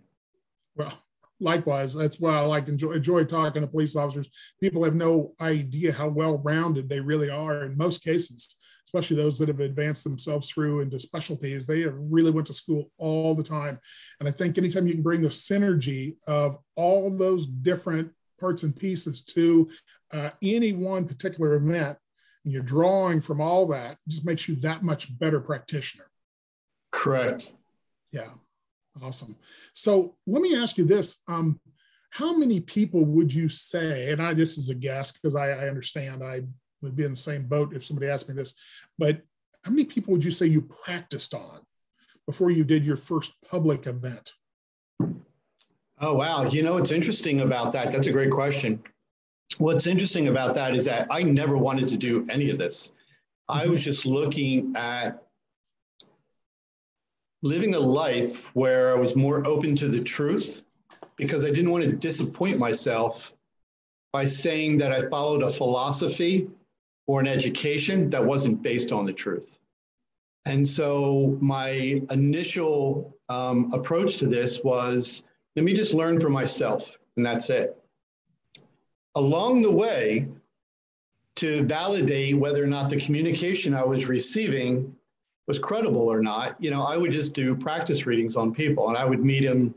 [0.75, 0.93] well
[1.39, 1.93] likewise.
[1.93, 4.29] That's why I like enjoy, enjoy talking to police officers.
[4.59, 9.37] People have no idea how well rounded they really are in most cases, especially those
[9.39, 11.67] that have advanced themselves through into specialties.
[11.67, 13.79] They really went to school all the time.
[14.19, 18.75] And I think anytime you can bring the synergy of all those different parts and
[18.75, 19.69] pieces to
[20.13, 21.97] uh, any one particular event,
[22.43, 26.05] and you're drawing from all that, just makes you that much better practitioner.
[26.91, 27.53] Correct.
[28.11, 28.29] Yeah.
[29.03, 29.35] Awesome.
[29.73, 31.21] So let me ask you this.
[31.27, 31.59] Um,
[32.11, 35.67] how many people would you say, and I this is a guess because I, I
[35.67, 36.43] understand I
[36.81, 38.55] would be in the same boat if somebody asked me this,
[38.97, 39.21] but
[39.63, 41.59] how many people would you say you practiced on
[42.25, 44.31] before you did your first public event?
[45.99, 46.45] Oh, wow.
[46.45, 47.91] You know what's interesting about that?
[47.91, 48.83] That's a great question.
[49.59, 52.93] What's interesting about that is that I never wanted to do any of this.
[53.47, 53.71] I mm-hmm.
[53.71, 55.23] was just looking at
[57.43, 60.63] living a life where I was more open to the truth
[61.15, 63.33] because I didn't want to disappoint myself
[64.11, 66.49] by saying that I followed a philosophy
[67.07, 69.59] or an education that wasn't based on the truth.
[70.45, 75.23] And so my initial um, approach to this was
[75.55, 77.77] let me just learn for myself, and that's it.
[79.15, 80.27] Along the way,
[81.35, 84.95] to validate whether or not the communication I was receiving
[85.47, 88.97] was credible or not, you know, I would just do practice readings on people and
[88.97, 89.75] I would meet them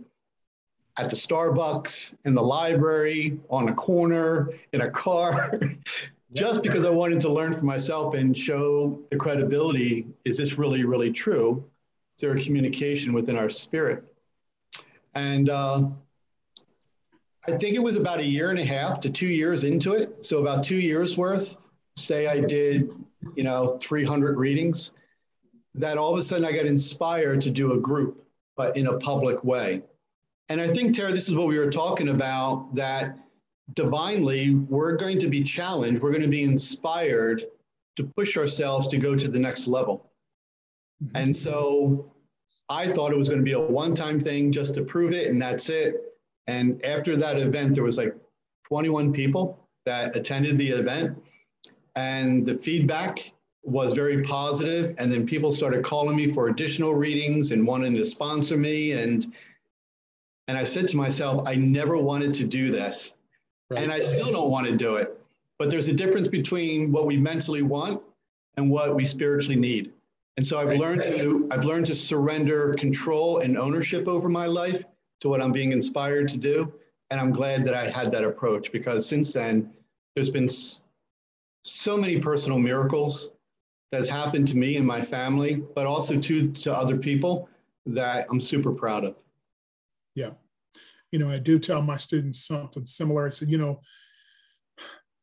[0.97, 5.61] at the Starbucks, in the library, on a corner, in a car,
[6.33, 10.09] just because I wanted to learn for myself and show the credibility.
[10.25, 11.65] Is this really, really true?
[12.17, 14.05] Is there a communication within our spirit?
[15.19, 15.89] And uh,
[17.49, 20.25] I think it was about a year and a half to two years into it.
[20.25, 21.57] So about two years worth,
[21.97, 22.91] say I did,
[23.35, 24.93] you know, 300 readings
[25.75, 28.25] that all of a sudden I got inspired to do a group,
[28.57, 29.83] but in a public way.
[30.51, 33.19] And I think, Tara, this is what we were talking about that
[33.75, 37.45] divinely, we're going to be challenged, we're going to be inspired
[37.97, 40.11] to push ourselves to go to the next level.
[41.03, 41.17] Mm-hmm.
[41.17, 42.13] And so
[42.69, 45.29] I thought it was going to be a one time thing just to prove it,
[45.29, 46.15] and that's it.
[46.47, 48.15] And after that event, there was like
[48.69, 51.17] 21 people that attended the event.
[51.97, 54.95] And the feedback was very positive.
[54.99, 59.35] and then people started calling me for additional readings and wanting to sponsor me and
[60.47, 63.15] and i said to myself i never wanted to do this
[63.69, 63.83] right.
[63.83, 65.21] and i still don't want to do it
[65.59, 68.01] but there's a difference between what we mentally want
[68.57, 69.93] and what we spiritually need
[70.39, 74.85] and so i've learned to i've learned to surrender control and ownership over my life
[75.21, 76.73] to what i'm being inspired to do
[77.11, 79.71] and i'm glad that i had that approach because since then
[80.15, 80.49] there's been
[81.65, 83.31] so many personal miracles
[83.93, 87.49] that's happened to me and my family, but also to, to other people
[87.87, 89.17] that I'm super proud of.
[90.15, 90.31] Yeah.
[91.11, 93.27] You know, I do tell my students something similar.
[93.27, 93.81] I said, you know,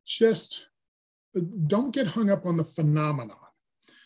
[0.04, 0.68] just
[1.36, 3.36] uh, don't get hung up on the phenomenon.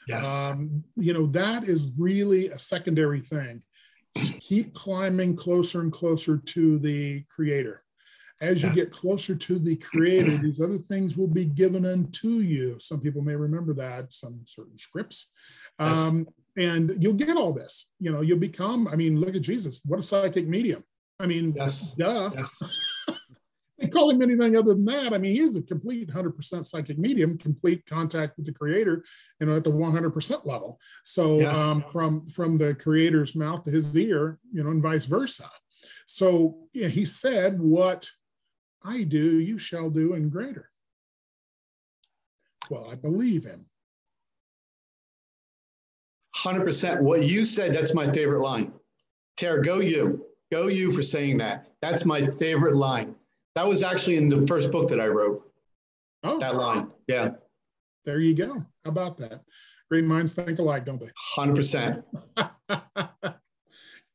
[0.07, 0.51] Yes.
[0.51, 3.63] Um, you know, that is really a secondary thing.
[4.41, 7.85] Keep climbing closer and closer to the creator
[8.41, 12.77] as you get closer to the creator, these other things will be given unto you.
[12.81, 15.31] Some people may remember that, some certain scripts.
[15.79, 17.93] Um, and you'll get all this.
[18.01, 19.81] You know, you'll become, I mean, look at Jesus.
[19.85, 20.83] What a psychic medium.
[21.19, 21.93] I mean, yes.
[21.93, 22.31] duh.
[22.35, 22.63] Yes.
[23.81, 25.15] They call him anything other than that.
[25.15, 29.03] I mean, he is a complete 100% psychic medium, complete contact with the creator,
[29.41, 30.79] you know, at the 100% level.
[31.05, 31.57] So yes.
[31.57, 35.49] um, from from the creator's mouth to his ear, you know, and vice versa.
[36.07, 38.09] So yeah, he said what
[38.85, 40.71] I do, you shall do, and greater.
[42.69, 43.67] Well, I believe him.
[46.37, 47.01] 100%.
[47.01, 48.73] What you said, that's my favorite line.
[49.37, 50.27] Tara, go you.
[50.53, 51.69] Go you for saying that.
[51.81, 53.15] That's my favorite line.
[53.61, 55.43] That was actually in the first book that I wrote.
[56.25, 56.91] Oh, that line.
[57.07, 57.33] Yeah.
[58.07, 58.55] There you go.
[58.55, 59.43] How about that?
[59.91, 61.11] Great minds think alike, don't they?
[61.37, 62.03] 100%.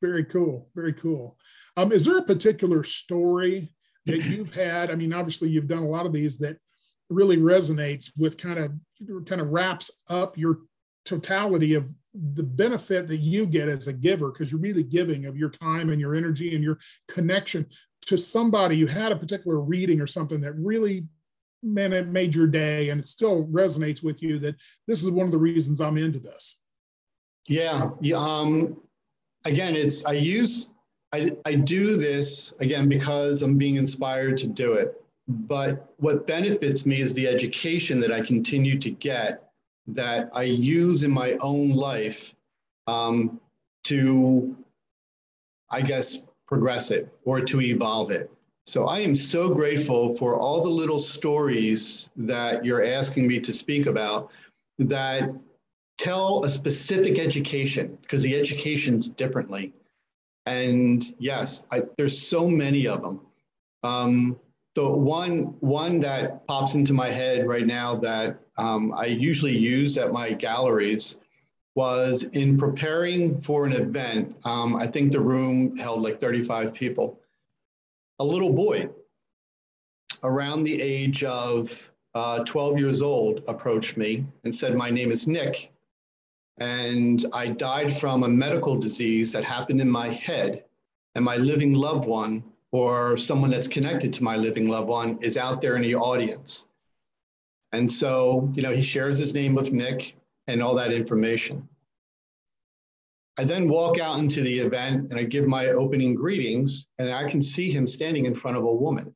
[0.01, 0.67] Very cool.
[0.73, 1.38] Very cool.
[1.77, 3.71] Um, is there a particular story
[4.08, 4.89] that you've had?
[4.89, 6.58] I mean, obviously you've done a lot of these that
[7.12, 8.71] really resonates with kind of
[9.27, 10.62] kind of wraps up your
[11.03, 15.38] totality of the benefit that you get as a giver because you're really giving of
[15.38, 17.67] your time and your energy and your connection
[18.06, 21.06] to somebody you had a particular reading or something that really
[21.63, 24.56] man it made your day and it still resonates with you that
[24.88, 26.60] this is one of the reasons i'm into this
[27.48, 28.78] yeah, um
[29.46, 30.70] again it's i use
[31.15, 35.02] I, I do this again because I'm being inspired to do it.
[35.28, 39.50] But what benefits me is the education that I continue to get
[39.88, 42.36] that I use in my own life
[42.88, 43.39] um,
[43.86, 44.58] to,
[45.70, 48.31] I guess, progress it or to evolve it.
[48.65, 53.53] So I am so grateful for all the little stories that you're asking me to
[53.53, 54.31] speak about
[54.79, 55.31] that
[55.97, 59.71] tell a specific education because the education's differently.
[60.47, 63.21] And yes, I, there's so many of them.
[63.84, 64.39] Um,
[64.73, 69.97] the one one that pops into my head right now that um, I usually use
[69.97, 71.21] at my galleries
[71.76, 74.36] was in preparing for an event.
[74.46, 77.20] Um, I think the room held like 35 people.
[78.20, 78.90] A little boy
[80.24, 85.28] around the age of uh, 12 years old approached me and said, My name is
[85.28, 85.74] Nick,
[86.58, 90.64] and I died from a medical disease that happened in my head,
[91.16, 95.36] and my living loved one or someone that's connected to my living loved one is
[95.36, 96.68] out there in the audience.
[97.74, 100.16] And so, you know, he shares his name with Nick
[100.47, 101.67] and all that information.
[103.38, 107.29] I then walk out into the event and I give my opening greetings, and I
[107.29, 109.13] can see him standing in front of a woman.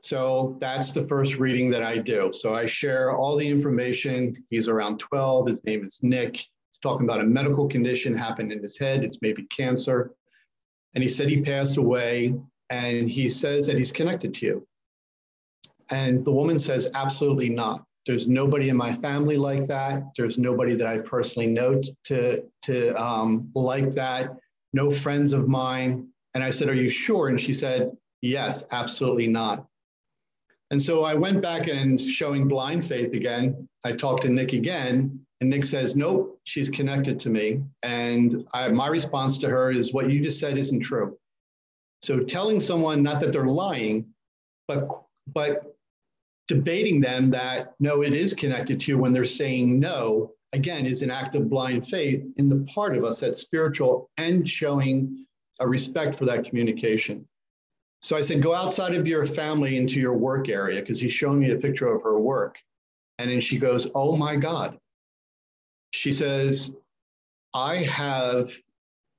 [0.00, 2.30] So that's the first reading that I do.
[2.32, 4.44] So I share all the information.
[4.50, 5.48] He's around 12.
[5.48, 6.36] His name is Nick.
[6.36, 9.02] He's talking about a medical condition happened in his head.
[9.02, 10.12] It's maybe cancer.
[10.94, 12.34] And he said he passed away.
[12.70, 14.66] And he says that he's connected to you.
[15.90, 17.84] And the woman says, absolutely not.
[18.06, 20.02] There's nobody in my family like that.
[20.16, 24.36] There's nobody that I personally know to, to um, like that.
[24.72, 26.08] No friends of mine.
[26.34, 27.28] And I said, Are you sure?
[27.28, 29.66] And she said, Yes, absolutely not.
[30.70, 33.68] And so I went back and showing blind faith again.
[33.84, 37.62] I talked to Nick again, and Nick says, Nope, she's connected to me.
[37.82, 41.16] And I, my response to her is, What you just said isn't true.
[42.02, 44.06] So telling someone not that they're lying,
[44.68, 44.88] but
[45.32, 45.73] but
[46.48, 51.10] debating them that no, it is connected to when they're saying no, again, is an
[51.10, 55.26] act of blind faith in the part of us that's spiritual and showing
[55.60, 57.26] a respect for that communication.
[58.02, 61.40] So I said, go outside of your family into your work area because he's showing
[61.40, 62.58] me a picture of her work.
[63.18, 64.78] And then she goes, oh my God.
[65.92, 66.74] She says,
[67.54, 68.50] I have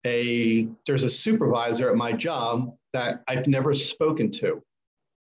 [0.06, 4.62] a, there's a supervisor at my job that I've never spoken to.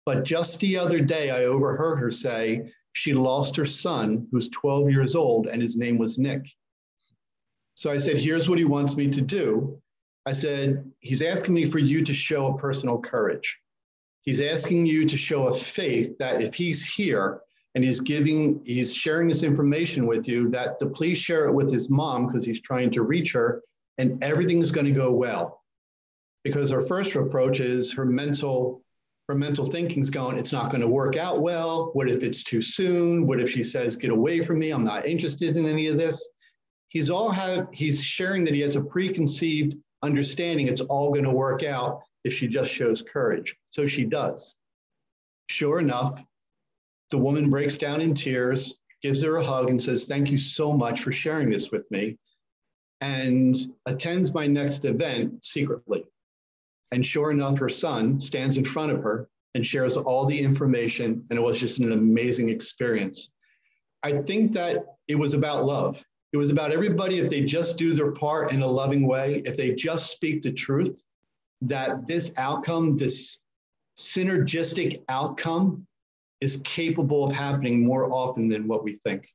[0.06, 4.90] But just the other day, I overheard her say she lost her son, who's 12
[4.90, 6.46] years old, and his name was Nick.
[7.74, 9.80] So I said, Here's what he wants me to do.
[10.26, 13.58] I said, He's asking me for you to show a personal courage.
[14.22, 17.40] He's asking you to show a faith that if he's here
[17.74, 21.72] and he's giving, he's sharing this information with you, that to please share it with
[21.72, 23.62] his mom because he's trying to reach her
[23.98, 25.62] and everything's going to go well.
[26.44, 28.82] Because her first approach is her mental
[29.30, 31.90] her mental thinking's going, it's not going to work out well.
[31.92, 33.28] What if it's too soon?
[33.28, 34.72] What if she says, get away from me?
[34.72, 36.30] I'm not interested in any of this.
[36.88, 41.30] He's all have he's sharing that he has a preconceived understanding it's all going to
[41.30, 43.54] work out if she just shows courage.
[43.70, 44.56] So she does.
[45.48, 46.20] Sure enough,
[47.10, 50.72] the woman breaks down in tears, gives her a hug, and says, Thank you so
[50.72, 52.18] much for sharing this with me,
[53.00, 56.04] and attends my next event secretly.
[56.92, 61.24] And sure enough, her son stands in front of her and shares all the information.
[61.30, 63.32] And it was just an amazing experience.
[64.02, 66.02] I think that it was about love.
[66.32, 69.56] It was about everybody, if they just do their part in a loving way, if
[69.56, 71.02] they just speak the truth,
[71.62, 73.42] that this outcome, this
[73.98, 75.86] synergistic outcome,
[76.40, 79.28] is capable of happening more often than what we think.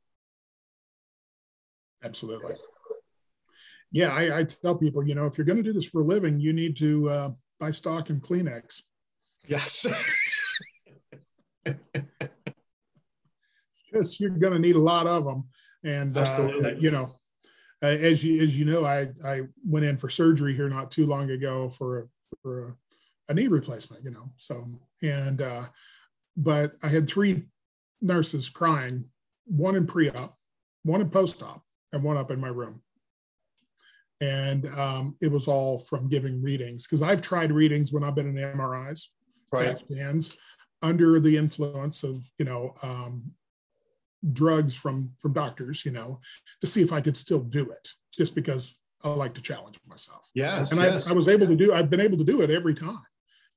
[2.03, 2.55] Absolutely.
[3.91, 6.03] Yeah, I, I tell people, you know, if you're going to do this for a
[6.05, 7.31] living, you need to uh,
[7.65, 8.83] buy stock in Kleenex.
[9.47, 9.85] Yes.
[13.91, 15.45] Because you're going to need a lot of them.
[15.85, 17.15] And, uh, you know,
[17.81, 21.05] uh, as you as you know, I I went in for surgery here not too
[21.05, 22.03] long ago for a,
[22.41, 24.03] for a, a knee replacement.
[24.03, 24.65] You know, so
[25.01, 25.63] and uh,
[26.35, 27.43] but I had three
[28.01, 29.09] nurses crying,
[29.45, 30.35] one in pre-op,
[30.83, 32.81] one in post-op, and one up in my room
[34.21, 38.27] and um, it was all from giving readings because I've tried readings when I've been
[38.27, 39.07] in MRIs,
[39.51, 39.77] right.
[39.77, 40.37] scans,
[40.81, 43.31] under the influence of you know um,
[44.33, 46.19] drugs from from doctors, you know,
[46.61, 50.29] to see if I could still do it, just because I like to challenge myself.
[50.33, 51.09] Yes, and yes.
[51.09, 51.73] I, I was able to do.
[51.73, 53.03] I've been able to do it every time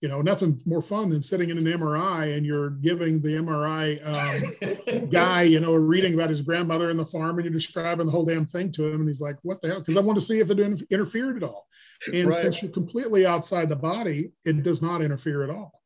[0.00, 3.98] you know, nothing more fun than sitting in an MRI and you're giving the MRI
[4.06, 8.12] um, guy, you know, reading about his grandmother and the farm, and you're describing the
[8.12, 10.24] whole damn thing to him, and he's like, "What the hell?" Because I want to
[10.24, 11.66] see if it interfered at all.
[12.12, 12.34] And right.
[12.34, 15.82] since you're completely outside the body, it does not interfere at all,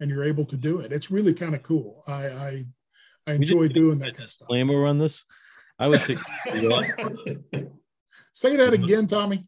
[0.00, 0.90] and you're able to do it.
[0.90, 2.02] It's really kind of cool.
[2.06, 2.64] I I,
[3.26, 4.48] I enjoy doing that kind of stuff.
[4.48, 5.26] Disclaimer on this,
[5.78, 6.16] I would say.
[8.32, 9.46] say that again, Tommy.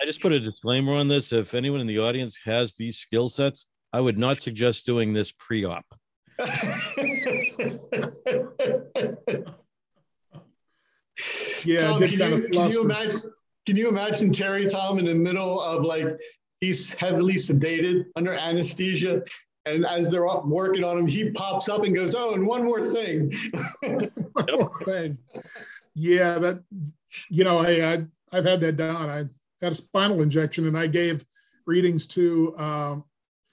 [0.00, 1.32] I just put a disclaimer on this.
[1.32, 5.32] If anyone in the audience has these skill sets, I would not suggest doing this
[5.32, 5.84] pre-op.
[11.66, 13.20] Yeah, Tom, can, kind you, of can you imagine?
[13.66, 16.06] Can you imagine Terry Tom in the middle of like
[16.60, 19.22] he's heavily sedated under anesthesia,
[19.64, 22.84] and as they're working on him, he pops up and goes, "Oh, and one more
[22.84, 23.32] thing."
[23.82, 25.18] One more thing.
[25.94, 26.62] Yeah, that
[27.28, 29.10] you know, hey, I I've had that done.
[29.10, 29.24] I
[29.60, 31.24] had a spinal injection, and I gave
[31.66, 33.04] readings to um,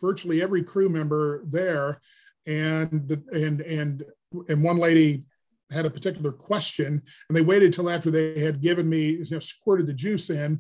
[0.02, 2.00] virtually every crew member there,
[2.46, 4.04] and the and and
[4.48, 5.24] and one lady
[5.72, 9.40] had a particular question, and they waited till after they had given me you know
[9.40, 10.60] squirted the juice in,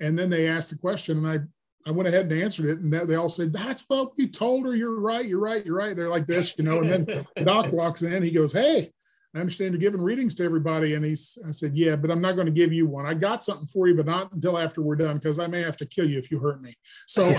[0.00, 1.44] and then they asked the question, and I.
[1.84, 4.76] I went ahead and answered it, and they all said, "That's what we told her.
[4.76, 5.26] You're right.
[5.26, 5.66] You're right.
[5.66, 6.78] You're right." They're like this, you know.
[6.78, 8.22] And then the doc walks in.
[8.22, 8.92] He goes, "Hey,
[9.34, 10.94] I understand you're giving readings to everybody.
[10.94, 13.06] And he's, I said, yeah, but I'm not going to give you one.
[13.06, 15.78] I got something for you, but not until after we're done, because I may have
[15.78, 16.74] to kill you if you hurt me.
[17.06, 17.24] So,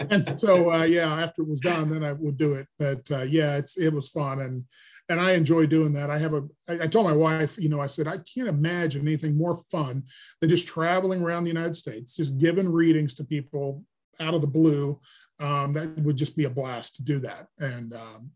[0.00, 2.66] and so, uh, yeah, after it was done, then I would do it.
[2.76, 4.40] But uh, yeah, it's, it was fun.
[4.40, 4.64] And,
[5.08, 6.10] and I enjoy doing that.
[6.10, 9.02] I have a, I, I told my wife, you know, I said, I can't imagine
[9.02, 10.02] anything more fun
[10.40, 13.84] than just traveling around the United States, just giving readings to people
[14.18, 14.98] out of the blue.
[15.38, 17.46] Um, that would just be a blast to do that.
[17.60, 18.32] And, um,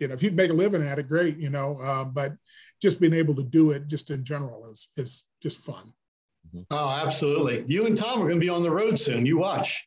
[0.00, 2.34] you know, if you'd make a living at it, great, you know, uh, but
[2.80, 5.92] just being able to do it just in general is, is just fun.
[6.70, 7.64] oh, absolutely.
[7.66, 9.26] You and Tom are going to be on the road soon.
[9.26, 9.86] You watch.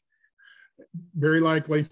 [1.16, 1.88] Very likely.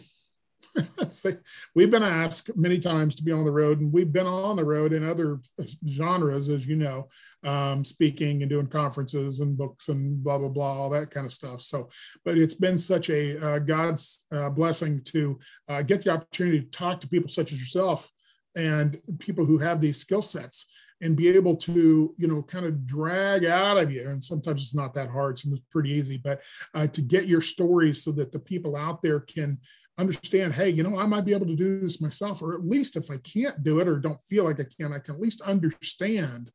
[1.75, 4.65] we've been asked many times to be on the road, and we've been on the
[4.65, 5.39] road in other
[5.87, 7.07] genres, as you know,
[7.43, 11.33] um, speaking and doing conferences and books and blah blah blah, all that kind of
[11.33, 11.61] stuff.
[11.61, 11.89] So,
[12.25, 16.69] but it's been such a uh, God's uh, blessing to uh, get the opportunity to
[16.69, 18.09] talk to people such as yourself
[18.55, 20.67] and people who have these skill sets
[21.01, 24.75] and be able to you know kind of drag out of you and sometimes it's
[24.75, 26.43] not that hard sometimes it's pretty easy but
[26.73, 29.57] uh, to get your story so that the people out there can
[29.99, 32.95] understand hey you know i might be able to do this myself or at least
[32.95, 35.41] if i can't do it or don't feel like i can i can at least
[35.41, 36.51] understand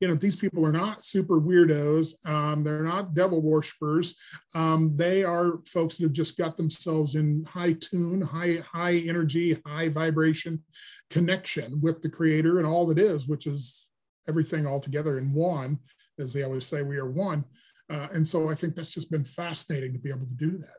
[0.00, 4.14] you know these people are not super weirdos um, they're not devil worshippers
[4.54, 9.58] um, they are folks that have just got themselves in high tune high high energy
[9.66, 10.62] high vibration
[11.10, 13.88] connection with the creator and all that is which is
[14.28, 15.78] everything all together in one
[16.18, 17.44] as they always say we are one.
[17.90, 20.78] Uh, and so i think that's just been fascinating to be able to do that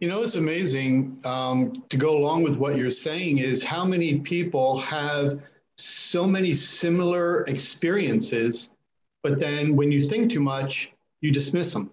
[0.00, 4.18] You know, it's amazing um, to go along with what you're saying is how many
[4.18, 5.40] people have
[5.76, 8.70] so many similar experiences,
[9.22, 11.90] but then when you think too much, you dismiss them.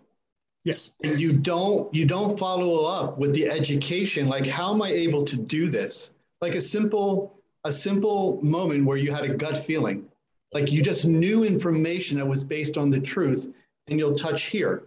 [0.65, 4.89] yes And you don't you don't follow up with the education like how am I
[4.89, 6.11] able to do this?
[6.41, 10.09] Like a simple a simple moment where you had a gut feeling.
[10.53, 13.53] Like you just knew information that was based on the truth
[13.87, 14.83] and you'll touch here.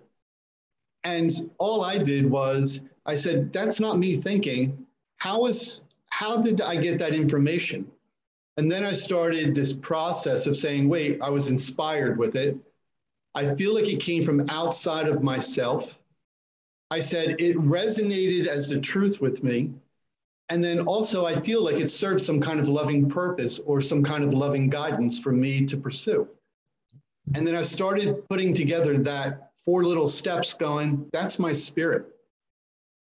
[1.05, 4.87] And all I did was I said, that's not me thinking.
[5.17, 7.91] How is how did I get that information?
[8.59, 12.57] And then I started this process of saying, wait, I was inspired with it.
[13.35, 16.03] I feel like it came from outside of myself.
[16.91, 19.73] I said it resonated as the truth with me.
[20.51, 24.03] And then also, I feel like it serves some kind of loving purpose or some
[24.03, 26.29] kind of loving guidance for me to pursue.
[27.35, 32.07] And then I started putting together that four little steps going, that's my spirit.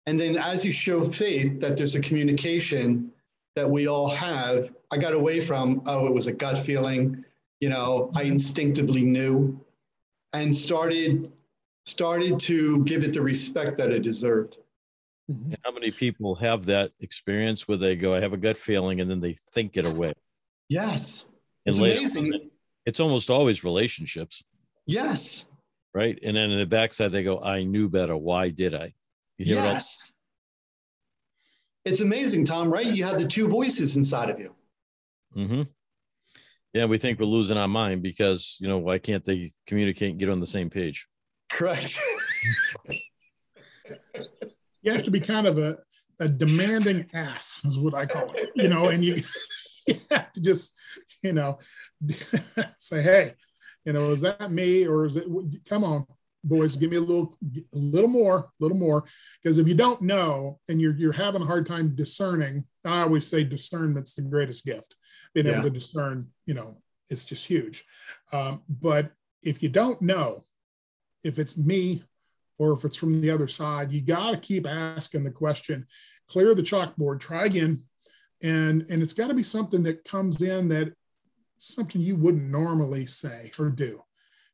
[0.06, 3.10] And then as you show faith that there's a communication
[3.56, 7.24] that we all have, I got away from, oh, it was a gut feeling,
[7.60, 9.60] you know, I instinctively knew
[10.32, 11.32] and started
[11.86, 14.58] started to give it the respect that it deserved.
[15.28, 19.00] And how many people have that experience where they go, I have a gut feeling,
[19.00, 20.12] and then they think it away?
[20.68, 21.30] Yes.
[21.64, 22.34] And It's amazing.
[22.34, 22.50] on,
[22.86, 24.44] it's almost always relationships,
[24.86, 25.46] Yes.
[25.96, 26.18] Right?
[26.22, 28.14] And then in the backside, they go, I knew better.
[28.18, 28.92] Why did I?
[29.38, 30.12] You hear it Yes.
[31.86, 32.84] It's amazing, Tom, right?
[32.84, 34.54] You have the two voices inside of you.
[35.34, 35.62] Mm-hmm.
[36.74, 40.20] Yeah, we think we're losing our mind because, you know, why can't they communicate and
[40.20, 41.06] get on the same page?
[41.50, 41.98] Correct.
[44.82, 45.78] you have to be kind of a,
[46.20, 49.22] a demanding ass is what I call it, you know, and you,
[49.86, 50.74] you have to just,
[51.22, 51.58] you know,
[52.76, 53.30] say, hey,
[53.86, 55.26] you know, is that me or is it,
[55.66, 56.04] come on,
[56.42, 57.34] boys, give me a little,
[57.72, 59.04] a little more, a little more.
[59.42, 63.26] Because if you don't know and you're, you're having a hard time discerning, I always
[63.26, 64.96] say discernment's the greatest gift.
[65.34, 65.60] Being Yeah.
[65.60, 67.84] able to discern, you know, it's just huge.
[68.32, 69.12] Um, but
[69.42, 70.42] if you don't know
[71.22, 72.02] if it's me
[72.58, 75.86] or if it's from the other side, you got to keep asking the question,
[76.28, 77.84] clear the chalkboard, try again.
[78.42, 80.92] And, and it's got to be something that comes in that
[81.58, 84.02] something you wouldn't normally say or do.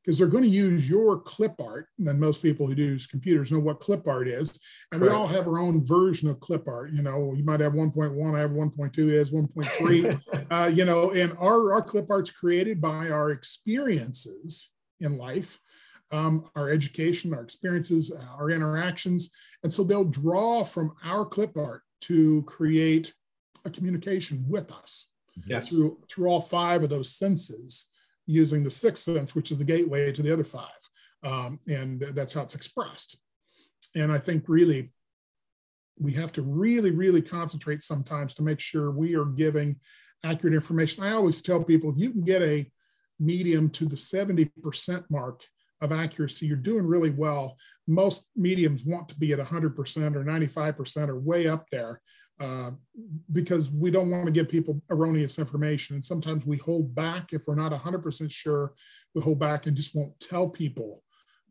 [0.02, 1.86] because they're going to use your clip art.
[1.98, 4.58] And most people who use computers know what clip art is.
[4.90, 6.92] And we all have our own version of clip art.
[6.92, 10.46] You know, you might have 1.1, I have 1.2, is 1.3.
[10.50, 15.58] uh, you know, and our, our clip art's created by our experiences in life.
[16.10, 19.30] Um, our education, our experiences, our interactions.
[19.62, 23.14] And so they'll draw from our clip art to create
[23.64, 25.11] a communication with us
[25.46, 25.68] yes.
[25.68, 27.90] through, through all five of those senses
[28.26, 30.68] using the sixth sense, which is the gateway to the other five.
[31.24, 33.20] Um, and that's how it's expressed.
[33.94, 34.92] And I think really
[35.98, 39.76] we have to really, really concentrate sometimes to make sure we are giving
[40.24, 41.04] accurate information.
[41.04, 42.70] I always tell people if you can get a
[43.20, 45.44] medium to the 70% mark
[45.80, 47.56] of accuracy, you're doing really well.
[47.86, 52.00] Most mediums want to be at 100% or 95% or way up there
[52.40, 52.70] uh,
[53.32, 55.94] because we don't want to give people erroneous information.
[55.94, 58.72] And sometimes we hold back if we're not 100% sure,
[59.14, 61.02] we hold back and just won't tell people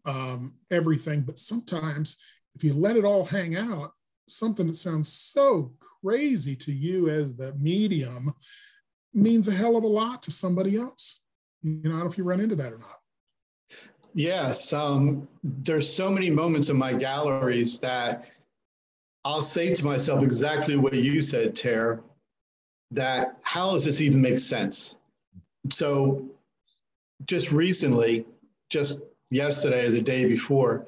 [0.05, 1.21] um, everything.
[1.21, 2.17] But sometimes
[2.55, 3.91] if you let it all hang out,
[4.27, 5.73] something that sounds so
[6.03, 8.33] crazy to you as the medium
[9.13, 11.21] means a hell of a lot to somebody else.
[11.61, 12.97] You know, I don't know if you run into that or not.
[14.13, 18.25] Yes, um, there's so many moments in my galleries that
[19.23, 22.01] I'll say to myself exactly what you said, Ter,
[22.91, 24.99] that how does this even make sense?
[25.71, 26.27] So
[27.27, 28.25] just recently,
[28.69, 28.99] just
[29.29, 30.87] yesterday or the day before,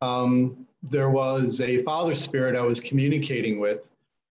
[0.00, 3.88] um, there was a father spirit I was communicating with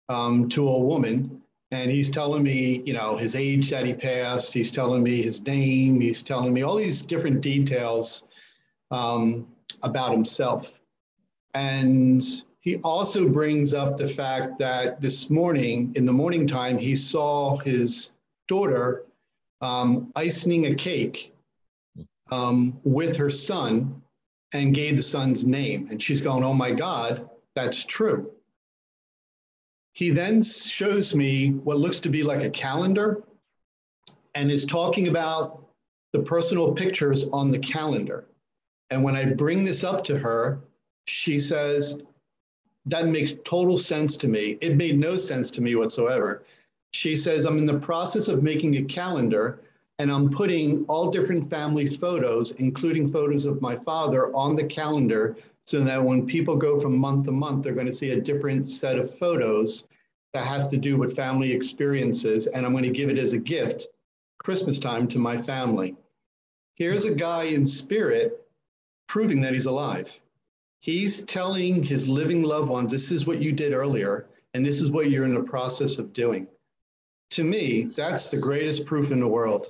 [0.09, 4.55] um, to a woman, and he's telling me, you know, his age that he passed.
[4.55, 6.01] He's telling me his name.
[6.01, 8.29] He's telling me all these different details
[8.91, 9.47] um,
[9.83, 10.81] about himself.
[11.55, 12.23] And
[12.69, 17.57] he also brings up the fact that this morning, in the morning time, he saw
[17.57, 18.13] his
[18.47, 19.07] daughter
[19.63, 21.33] um, icing a cake
[22.31, 24.03] um, with her son
[24.53, 25.89] and gave the son's name.
[25.91, 28.31] And she's going, Oh my God, that's true.
[29.95, 33.23] He then shows me what looks to be like a calendar
[34.35, 35.65] and is talking about
[36.13, 38.27] the personal pictures on the calendar.
[38.91, 40.61] And when I bring this up to her,
[41.07, 42.03] she says,
[42.89, 44.59] That makes total sense to me.
[44.61, 46.45] It made no sense to me whatsoever.
[46.93, 49.61] She says, I'm in the process of making a calendar
[49.99, 55.37] and I'm putting all different family photos, including photos of my father, on the calendar
[55.67, 58.67] so that when people go from month to month, they're going to see a different
[58.67, 59.85] set of photos
[60.33, 62.47] that has to do with family experiences.
[62.47, 63.89] And I'm going to give it as a gift
[64.39, 65.95] Christmas time to my family.
[66.77, 68.49] Here's a guy in spirit
[69.09, 70.19] proving that he's alive.
[70.81, 74.91] He's telling his living loved ones, this is what you did earlier, and this is
[74.91, 76.47] what you're in the process of doing.
[77.31, 79.67] To me, that's the greatest proof in the world.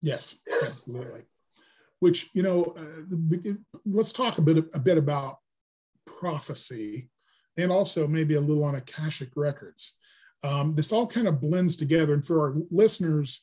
[0.00, 1.22] Yes, absolutely.
[2.00, 3.52] Which, you know, uh,
[3.84, 5.38] let's talk a bit, a bit about
[6.06, 7.08] prophecy
[7.56, 9.96] and also maybe a little on Akashic records.
[10.42, 12.14] Um, this all kind of blends together.
[12.14, 13.42] And for our listeners,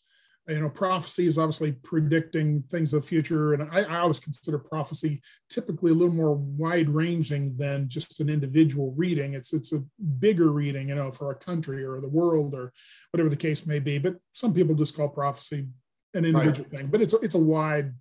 [0.49, 3.53] you know, prophecy is obviously predicting things of the future.
[3.53, 8.29] And I, I, always consider prophecy typically a little more wide ranging than just an
[8.29, 9.33] individual reading.
[9.33, 9.83] It's it's a
[10.19, 12.73] bigger reading, you know, for a country or the world or
[13.11, 13.99] whatever the case may be.
[13.99, 15.67] But some people just call prophecy
[16.13, 16.79] an individual right.
[16.79, 17.93] thing, but it's it's a wide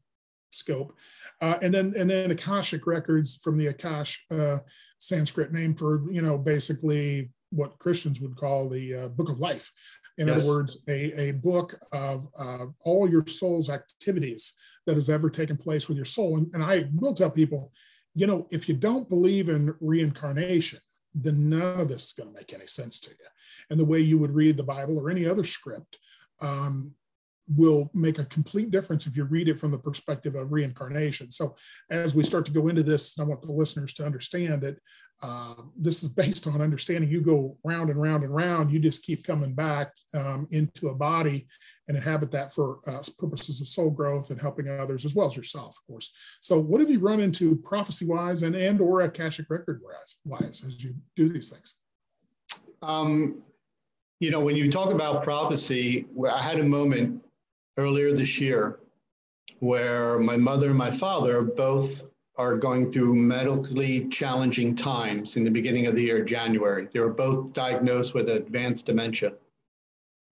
[0.51, 0.97] scope.
[1.41, 4.59] Uh, and then and then Akashic records from the Akash uh,
[4.99, 9.71] Sanskrit name for you know basically what Christians would call the uh, book of life.
[10.19, 10.39] In yes.
[10.39, 14.55] other words, a, a book of uh, all your soul's activities
[14.87, 16.37] that has ever taken place with your soul.
[16.37, 17.73] And, and I will tell people,
[18.15, 20.81] you know, if you don't believe in reincarnation,
[21.15, 23.27] then none of this is going to make any sense to you.
[23.71, 25.99] And the way you would read the Bible or any other script
[26.41, 26.93] um,
[27.57, 31.31] will make a complete difference if you read it from the perspective of reincarnation.
[31.31, 31.55] So,
[31.91, 34.79] as we start to go into this, I want the listeners to understand that
[35.21, 39.05] uh, this is based on understanding you go round and round and round, you just
[39.05, 41.47] keep coming back um, into a body
[41.89, 45.37] and inhabit that for uh, purposes of soul growth and helping others as well as
[45.37, 46.13] yourself, of course.
[46.41, 49.81] So, what have you run into prophecy wise and, and or Akashic record
[50.25, 51.75] wise as you do these things?
[52.83, 53.43] Um,
[54.21, 57.23] you know, when you talk about prophecy, I had a moment
[57.77, 58.81] earlier this year
[59.61, 62.05] where my mother and my father both
[62.39, 66.89] are going through medically challenging times in the beginning of the year, January.
[66.93, 69.35] They were both diagnosed with advanced dementia.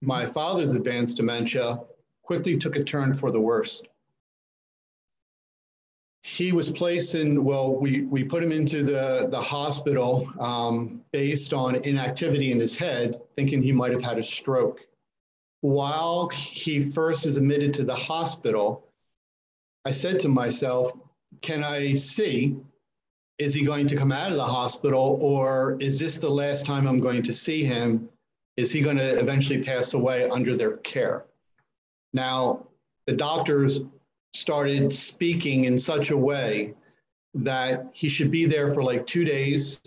[0.01, 1.81] My father's advanced dementia
[2.23, 3.89] quickly took a turn for the worst.
[6.23, 11.53] He was placed in, well, we, we put him into the, the hospital um, based
[11.53, 14.81] on inactivity in his head, thinking he might have had a stroke
[15.67, 18.87] while he first is admitted to the hospital,
[19.85, 20.93] I said to myself,
[21.43, 22.57] can I see?
[23.39, 26.87] Is he going to come out of the hospital, or is this the last time
[26.87, 28.09] I'm going to see him?
[28.57, 31.27] Is he going to eventually pass away under their care?
[32.15, 32.67] Now,
[33.07, 33.81] the doctors
[34.33, 36.75] started speaking in such a way
[37.35, 39.83] that he should be there for like two days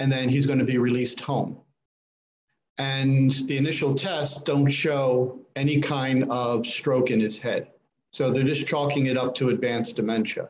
[0.00, 1.56] and then he's going to be released home.
[2.78, 7.68] And the initial tests don't show any kind of stroke in his head.
[8.14, 10.48] So they're just chalking it up to advanced dementia.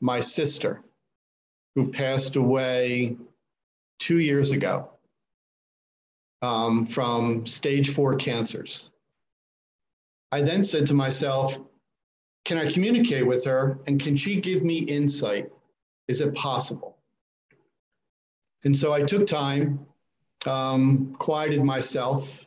[0.00, 0.82] My sister,
[1.74, 3.18] who passed away
[3.98, 4.88] two years ago
[6.40, 8.92] um, from stage four cancers.
[10.30, 11.58] I then said to myself,
[12.46, 15.52] can I communicate with her and can she give me insight?
[16.08, 16.96] Is it possible?
[18.64, 19.84] And so I took time,
[20.46, 22.46] um, quieted myself,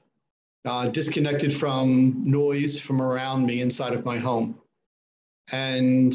[0.65, 4.57] uh, disconnected from noise from around me inside of my home.
[5.51, 6.13] And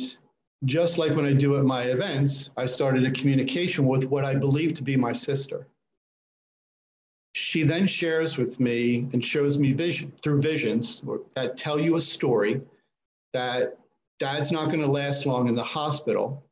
[0.65, 4.35] just like when I do at my events, I started a communication with what I
[4.35, 5.67] believe to be my sister.
[7.35, 11.03] She then shares with me and shows me vision through visions
[11.37, 12.61] that tell you a story
[13.33, 13.79] that
[14.19, 16.45] dad's not going to last long in the hospital.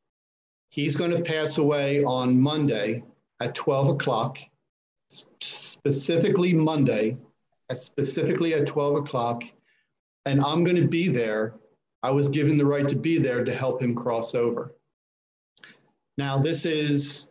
[0.70, 3.02] He's going to pass away on Monday
[3.40, 4.38] at 12 o'clock,
[5.40, 7.18] specifically Monday,
[7.70, 9.42] at specifically at 12 o'clock,
[10.26, 11.54] and I'm going to be there.
[12.02, 14.74] I was given the right to be there to help him cross over.
[16.16, 17.28] Now, this is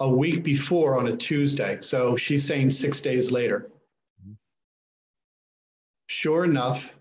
[0.00, 3.70] a week before on a Tuesday, so she's saying six days later.
[6.08, 6.96] Sure enough,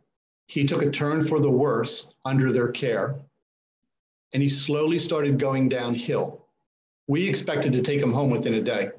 [0.48, 3.16] he took a turn for the worse under their care,
[4.34, 6.48] and he slowly started going downhill.
[7.08, 8.90] We expected to take him home within a day.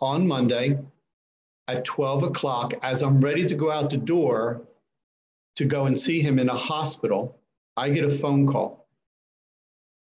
[0.00, 0.78] On Monday
[1.68, 4.62] at 12 o'clock, as I'm ready to go out the door
[5.56, 7.38] to go and see him in a hospital,
[7.76, 8.86] I get a phone call.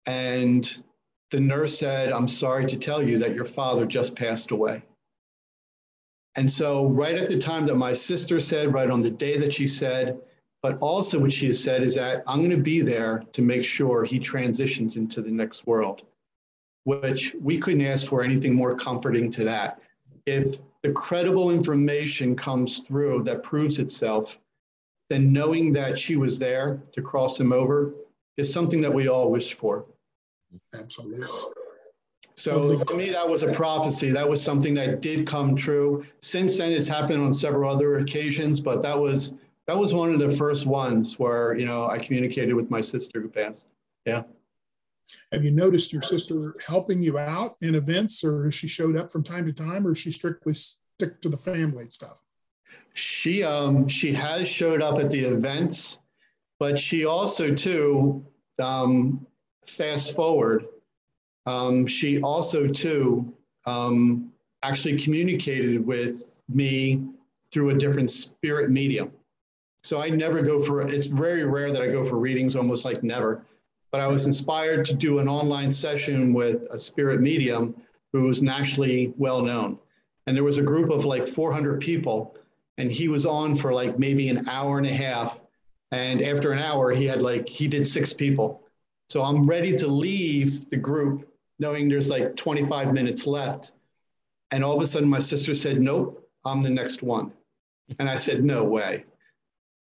[0.05, 0.77] And
[1.31, 4.83] the nurse said, I'm sorry to tell you that your father just passed away.
[6.37, 9.53] And so, right at the time that my sister said, right on the day that
[9.53, 10.21] she said,
[10.61, 13.63] but also, what she has said is that I'm going to be there to make
[13.63, 16.01] sure he transitions into the next world,
[16.83, 19.81] which we couldn't ask for anything more comforting to that.
[20.29, 24.39] If the credible information comes through that proves itself,
[25.09, 27.93] then knowing that she was there to cross him over
[28.37, 29.85] is something that we all wish for.
[30.73, 31.27] Absolutely.
[32.35, 34.11] So to me, that was a prophecy.
[34.11, 36.05] That was something that did come true.
[36.21, 39.33] Since then, it's happened on several other occasions, but that was
[39.67, 43.19] that was one of the first ones where you know I communicated with my sister
[43.19, 43.67] who passed.
[44.05, 44.23] Yeah.
[45.31, 49.11] Have you noticed your sister helping you out in events, or has she showed up
[49.11, 52.21] from time to time, or is she strictly stick to the family stuff?
[52.95, 55.99] She um she has showed up at the events,
[56.59, 58.25] but she also too
[58.59, 59.25] um,
[59.65, 60.65] fast forward.
[61.45, 63.33] Um, she also too
[63.65, 64.31] um,
[64.63, 67.07] actually communicated with me
[67.51, 69.11] through a different spirit medium.
[69.83, 73.01] So I never go for, it's very rare that I go for readings, almost like
[73.01, 73.45] never.
[73.91, 77.75] But I was inspired to do an online session with a spirit medium
[78.13, 79.79] who was nationally well known.
[80.27, 82.35] And there was a group of like 400 people,
[82.77, 85.41] and he was on for like maybe an hour and a half.
[85.91, 88.63] And after an hour, he had like, he did six people.
[89.09, 91.27] So I'm ready to leave the group
[91.57, 93.71] knowing there's like 25 minutes left.
[94.51, 97.31] And all of a sudden, my sister said, Nope, I'm the next one.
[97.97, 99.05] And I said, No way.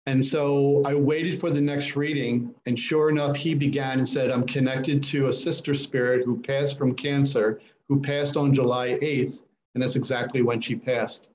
[0.06, 4.32] And so I waited for the next reading, and sure enough, he began and said,
[4.32, 9.44] I'm connected to a sister spirit who passed from cancer, who passed on July 8th,
[9.74, 11.30] and that's exactly when she passed.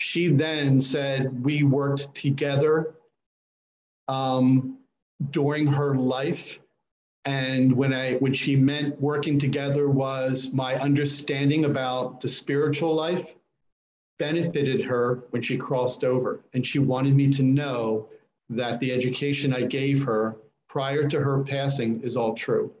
[0.00, 2.94] She then said, We worked together
[4.08, 4.78] um,
[5.30, 6.60] during her life.
[7.26, 13.34] And when I when she meant working together was my understanding about the spiritual life
[14.20, 16.44] benefited her when she crossed over.
[16.52, 18.10] And she wanted me to know
[18.50, 20.36] that the education I gave her
[20.68, 22.72] prior to her passing is all true.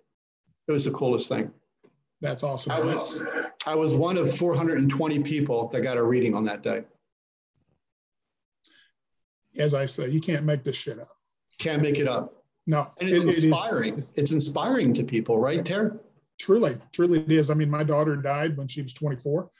[0.68, 1.50] It was the coolest thing.
[2.20, 2.72] That's awesome.
[2.72, 3.24] I was,
[3.66, 6.84] I was one of 420 people that got a reading on that day.
[9.56, 11.16] As I say, you can't make this shit up.
[11.58, 12.44] Can't make it up.
[12.66, 12.90] No.
[13.00, 13.94] And it's it, inspiring.
[13.94, 15.98] It is, it's inspiring to people, right, Ter?
[16.38, 17.50] Truly, truly it is.
[17.50, 19.50] I mean, my daughter died when she was 24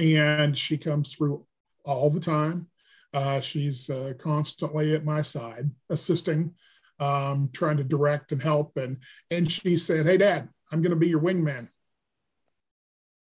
[0.00, 1.44] and she comes through
[1.84, 2.66] all the time.
[3.12, 6.54] Uh, she's uh, constantly at my side, assisting,
[7.00, 8.76] um, trying to direct and help.
[8.76, 8.98] And
[9.30, 11.68] and she said, "Hey, Dad, I'm going to be your wingman.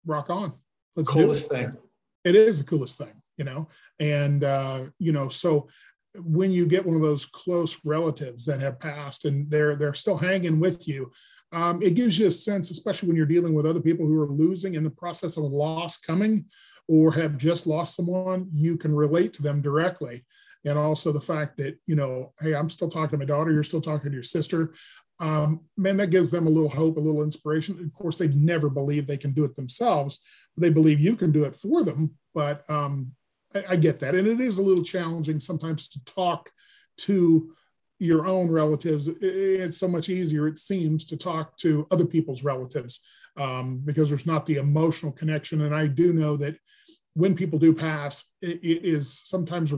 [0.05, 0.53] Rock on.
[0.95, 1.59] Let's coolest do it.
[1.59, 1.77] thing.
[2.25, 3.69] It is the coolest thing, you know.
[3.99, 5.69] And uh, you know, so
[6.15, 10.17] when you get one of those close relatives that have passed and they're they're still
[10.17, 11.11] hanging with you,
[11.51, 14.31] um, it gives you a sense, especially when you're dealing with other people who are
[14.31, 16.45] losing in the process of loss coming
[16.87, 20.25] or have just lost someone, you can relate to them directly.
[20.65, 23.63] And also the fact that, you know, hey, I'm still talking to my daughter, you're
[23.63, 24.73] still talking to your sister.
[25.19, 27.79] Um, man, that gives them a little hope, a little inspiration.
[27.79, 30.21] Of course, they'd never believe they can do it themselves.
[30.57, 32.15] They believe you can do it for them.
[32.33, 33.11] But um,
[33.55, 34.15] I, I get that.
[34.15, 36.51] And it is a little challenging sometimes to talk
[36.97, 37.53] to
[37.99, 43.01] your own relatives, it's so much easier, it seems, to talk to other people's relatives
[43.35, 45.61] um, because there's not the emotional connection.
[45.61, 46.55] And I do know that
[47.13, 49.73] when people do pass, it, it is sometimes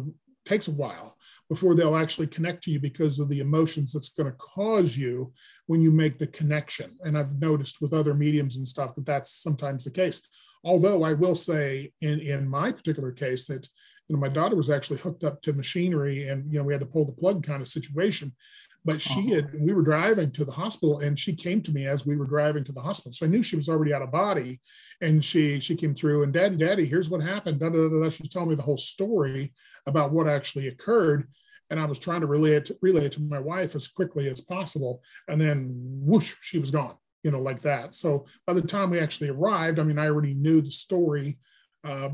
[0.45, 1.17] takes a while
[1.49, 5.31] before they'll actually connect to you because of the emotions that's going to cause you
[5.67, 6.97] when you make the connection.
[7.01, 10.21] And I've noticed with other mediums and stuff that that's sometimes the case.
[10.63, 13.67] Although I will say in, in my particular case that
[14.07, 16.81] you know my daughter was actually hooked up to machinery and you know we had
[16.81, 18.31] to pull the plug kind of situation
[18.83, 19.35] but she uh-huh.
[19.35, 22.25] had we were driving to the hospital and she came to me as we were
[22.25, 23.13] driving to the hospital.
[23.13, 24.59] So i knew she was already out of body
[25.01, 27.59] and she she came through and daddy daddy here's what happened.
[27.59, 28.09] Da, da, da, da.
[28.09, 29.53] she's telling me the whole story
[29.85, 31.27] about what actually occurred.
[31.69, 34.29] And i was trying to relay it to, relay it to my wife as quickly
[34.29, 35.01] as possible.
[35.27, 37.93] And then whoosh she was gone you know like that.
[37.93, 41.37] So by the time we actually arrived i mean i already knew the story
[41.83, 42.09] uh,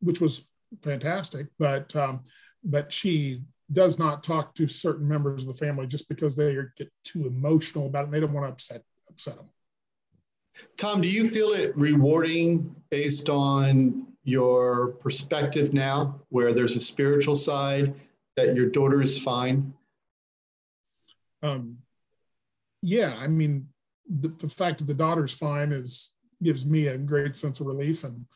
[0.00, 0.46] which was
[0.82, 1.48] fantastic.
[1.58, 2.24] But um,
[2.64, 3.42] but she
[3.72, 7.86] does not talk to certain members of the family just because they get too emotional
[7.86, 9.48] about it and they don't want to upset upset them.
[10.76, 17.36] Tom, do you feel it rewarding based on your perspective now, where there's a spiritual
[17.36, 17.94] side
[18.36, 19.72] that your daughter is fine?
[21.42, 21.78] Um,
[22.82, 23.68] yeah, I mean,
[24.08, 28.04] the, the fact that the daughter's fine is gives me a great sense of relief,
[28.04, 28.26] and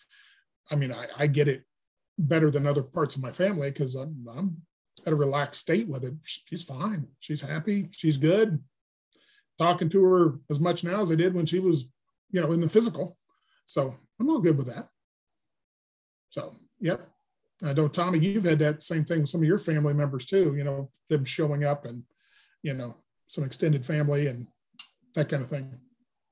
[0.71, 1.65] I mean, I, I get it
[2.19, 4.57] better than other parts of my family because I'm, I'm
[5.07, 6.15] at a relaxed state with it.
[6.25, 7.07] She's fine.
[7.19, 7.89] She's happy.
[7.93, 8.63] She's good.
[9.59, 11.91] Talking to her as much now as I did when she was,
[12.31, 13.19] you know, in the physical.
[13.67, 14.89] So I'm all good with that.
[16.31, 17.09] So, yep.
[17.63, 20.55] I know, Tommy, you've had that same thing with some of your family members too,
[20.57, 22.05] you know, them showing up and,
[22.63, 22.97] you know,
[23.27, 24.47] some extended family and
[25.15, 25.71] that kind of thing.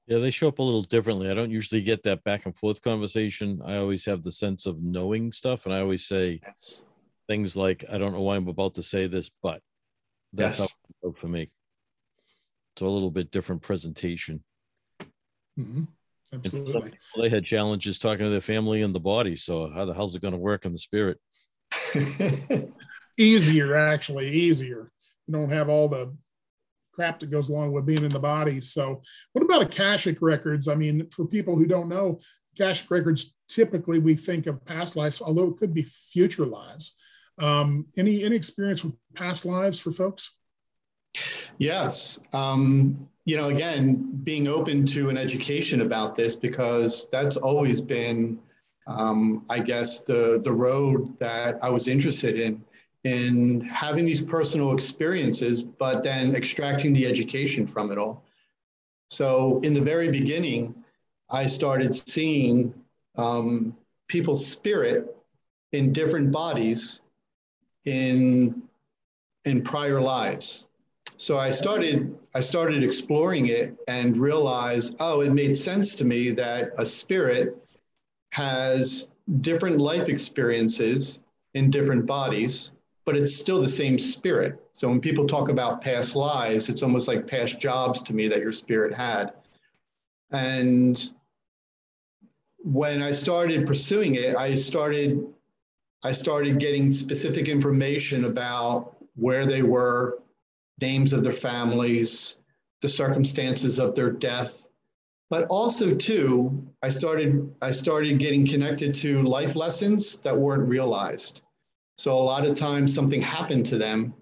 [0.06, 1.30] Yeah, they show up a little differently.
[1.30, 3.60] I don't usually get that back and forth conversation.
[3.62, 5.66] I always have the sense of knowing stuff.
[5.66, 6.86] And I always say, yes
[7.28, 9.62] things like I don't know why I'm about to say this, but
[10.32, 10.76] that's yes.
[11.02, 11.50] how for me.
[12.74, 14.42] It's a little bit different presentation.
[15.58, 15.84] Mm-hmm.
[16.32, 16.92] Absolutely.
[17.16, 19.34] They had challenges talking to their family and the body.
[19.34, 21.18] So how the hell's it going to work in the spirit?
[23.18, 24.92] easier, actually, easier.
[25.26, 26.14] You don't have all the
[26.92, 28.60] crap that goes along with being in the body.
[28.60, 29.02] So,
[29.32, 30.68] what about Akashic records?
[30.68, 32.18] I mean, for people who don't know,
[32.54, 36.96] Akashic records typically we think of past lives, although it could be future lives.
[37.38, 40.36] Um, any any experience with past lives for folks?
[41.58, 42.18] Yes.
[42.32, 48.38] Um, you know, again, being open to an education about this because that's always been,
[48.86, 52.64] um, I guess, the the road that I was interested in
[53.04, 58.24] in having these personal experiences, but then extracting the education from it all.
[59.08, 60.74] So, in the very beginning,
[61.30, 62.74] I started seeing
[63.16, 63.76] um,
[64.08, 65.16] people's spirit
[65.72, 67.00] in different bodies
[67.84, 68.62] in
[69.44, 70.68] in prior lives.
[71.16, 76.30] So I started I started exploring it and realized, oh, it made sense to me
[76.32, 77.56] that a spirit
[78.30, 79.08] has
[79.40, 81.20] different life experiences
[81.54, 82.70] in different bodies,
[83.04, 84.60] but it's still the same spirit.
[84.72, 88.40] So when people talk about past lives, it's almost like past jobs to me that
[88.40, 89.32] your spirit had.
[90.30, 91.10] And
[92.58, 95.26] when I started pursuing it, I started
[96.04, 100.22] I started getting specific information about where they were,
[100.80, 102.38] names of their families,
[102.80, 104.68] the circumstances of their death.
[105.30, 111.42] But also too, I started I started getting connected to life lessons that weren't realized.
[111.96, 114.14] So a lot of times something happened to them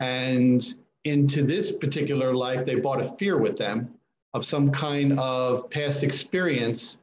[0.00, 0.62] and
[1.04, 3.94] into this particular life they brought a fear with them
[4.34, 7.00] of some kind of past experience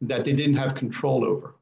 [0.00, 1.53] that they didn't have control over.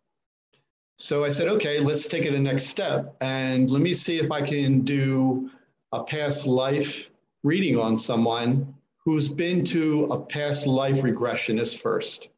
[0.99, 4.31] So I said, okay, let's take it a next step and let me see if
[4.31, 5.51] I can do
[5.93, 7.11] a past life
[7.43, 8.75] reading on someone
[9.05, 12.29] who's been to a past life regressionist first.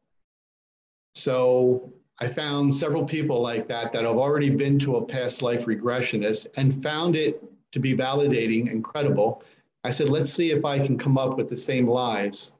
[1.13, 5.65] So I found several people like that that have already been to a past life
[5.65, 9.43] regressionist and found it to be validating, incredible.
[9.83, 12.53] I said, let's see if I can come up with the same lives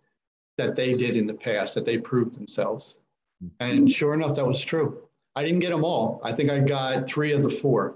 [0.57, 2.97] that they did in the past, that they proved themselves.
[3.59, 5.04] And sure enough, that was true.
[5.35, 6.21] I didn't get them all.
[6.23, 7.95] I think I got three of the four.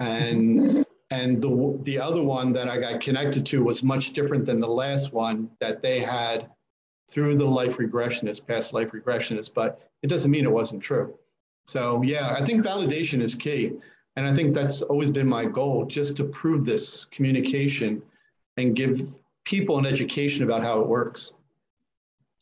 [0.00, 4.60] And and the the other one that I got connected to was much different than
[4.60, 6.50] the last one that they had
[7.10, 9.54] through the life regressionist, past life regressionist.
[9.54, 11.18] But it doesn't mean it wasn't true.
[11.66, 13.72] So yeah, I think validation is key,
[14.16, 18.02] and I think that's always been my goal, just to prove this communication
[18.56, 19.14] and give
[19.44, 21.32] people an education about how it works.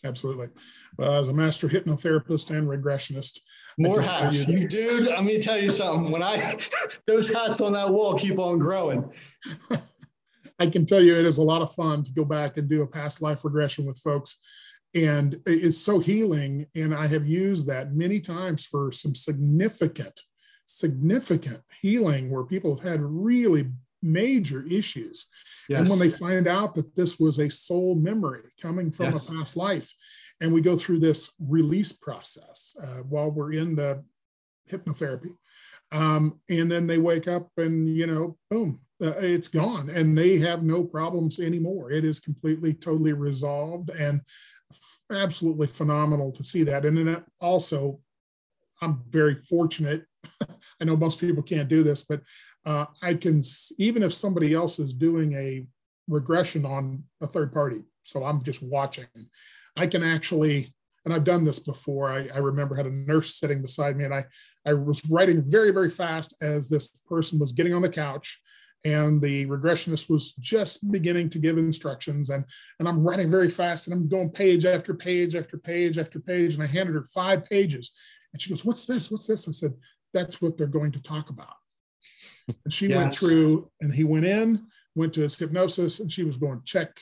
[0.04, 0.48] Absolutely.
[0.98, 3.40] Well, as a master hypnotherapist and regressionist,
[3.78, 5.06] more hats, you, you dude.
[5.06, 6.12] Let me tell you something.
[6.12, 6.58] When I
[7.06, 9.10] those hats on that wall keep on growing.
[10.58, 12.82] I can tell you it is a lot of fun to go back and do
[12.82, 14.38] a past life regression with folks.
[14.94, 16.66] And it's so healing.
[16.74, 20.18] And I have used that many times for some significant,
[20.64, 23.70] significant healing where people have had really
[24.02, 25.26] major issues.
[25.68, 25.80] Yes.
[25.80, 29.28] And when they find out that this was a soul memory coming from yes.
[29.28, 29.92] a past life,
[30.40, 34.04] and we go through this release process uh, while we're in the
[34.70, 35.34] hypnotherapy.
[35.92, 40.38] Um, and then they wake up and, you know, boom, uh, it's gone and they
[40.38, 41.90] have no problems anymore.
[41.90, 44.20] It is completely, totally resolved and
[44.72, 46.84] f- absolutely phenomenal to see that.
[46.84, 48.00] And then also,
[48.82, 50.04] I'm very fortunate.
[50.80, 52.20] I know most people can't do this, but
[52.66, 53.42] uh, I can,
[53.78, 55.66] even if somebody else is doing a
[56.08, 59.06] regression on a third party, so I'm just watching,
[59.76, 62.10] I can actually, and I've done this before.
[62.10, 64.24] I, I remember had a nurse sitting beside me, and I,
[64.66, 68.40] I was writing very, very fast as this person was getting on the couch
[68.84, 72.44] and the regressionist was just beginning to give instructions and
[72.78, 76.54] and i'm writing very fast and i'm going page after page after page after page
[76.54, 77.92] and i handed her five pages
[78.32, 79.72] and she goes what's this what's this i said
[80.12, 81.54] that's what they're going to talk about
[82.48, 82.96] and she yes.
[82.96, 87.00] went through and he went in went to his hypnosis and she was going check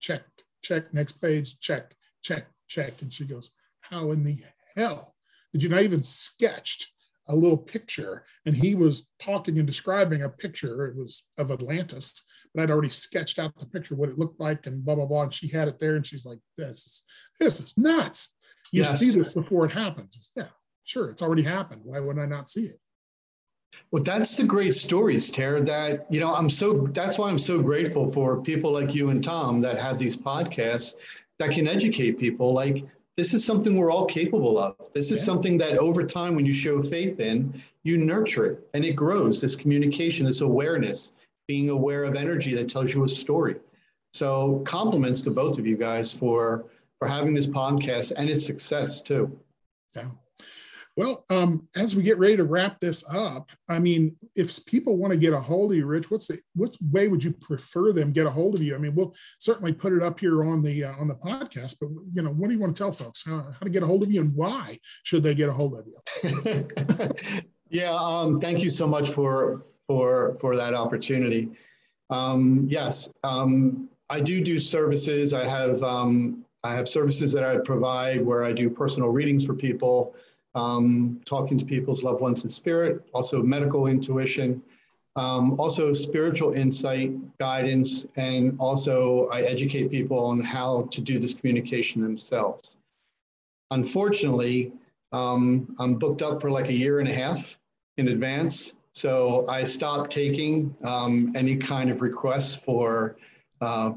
[0.00, 0.22] check
[0.62, 3.02] check next page check check, check.
[3.02, 3.50] And she goes,
[3.82, 4.38] How in the
[4.76, 5.14] hell
[5.52, 6.90] did you not even sketched
[7.28, 8.24] a little picture?
[8.46, 10.86] And he was talking and describing a picture.
[10.86, 14.66] It was of Atlantis, but I'd already sketched out the picture, what it looked like,
[14.66, 15.22] and blah, blah, blah.
[15.24, 15.94] And she had it there.
[15.94, 17.02] And she's like, This is
[17.38, 18.34] this is nuts.
[18.72, 18.98] You yes.
[18.98, 20.32] see this before it happens.
[20.34, 20.48] Yeah,
[20.82, 21.82] sure, it's already happened.
[21.84, 22.78] Why would I not see it?
[23.90, 25.62] Well, that's the great stories, Tara.
[25.62, 26.88] That you know, I'm so.
[26.92, 30.94] That's why I'm so grateful for people like you and Tom that have these podcasts
[31.38, 32.84] that can educate people like
[33.16, 34.74] this is something we're all capable of.
[34.92, 35.24] This is yeah.
[35.24, 39.40] something that over time, when you show faith in, you nurture it and it grows
[39.40, 41.12] this communication, this awareness,
[41.46, 43.56] being aware of energy that tells you a story.
[44.12, 46.64] So, compliments to both of you guys for
[46.98, 49.38] for having this podcast and its success too.
[49.94, 50.08] Yeah.
[50.96, 55.12] Well, um, as we get ready to wrap this up, I mean, if people want
[55.12, 58.12] to get a hold of you, Rich, what's the what way would you prefer them
[58.12, 58.76] get a hold of you?
[58.76, 61.88] I mean, we'll certainly put it up here on the uh, on the podcast, but
[62.12, 64.04] you know, what do you want to tell folks how, how to get a hold
[64.04, 67.10] of you and why should they get a hold of you?
[67.70, 71.50] yeah, um, thank you so much for for for that opportunity.
[72.10, 75.34] Um, yes, um, I do do services.
[75.34, 79.54] I have um, I have services that I provide where I do personal readings for
[79.54, 80.14] people
[80.54, 84.62] um, talking to people's loved ones in spirit, also medical intuition,
[85.16, 91.34] um, also spiritual insight, guidance, and also I educate people on how to do this
[91.34, 92.76] communication themselves.
[93.70, 94.72] Unfortunately,
[95.12, 97.56] um, I'm booked up for like a year and a half
[97.96, 98.74] in advance.
[98.92, 103.16] So I stopped taking um, any kind of requests for,
[103.60, 103.92] uh,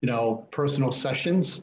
[0.00, 1.62] you know, personal sessions.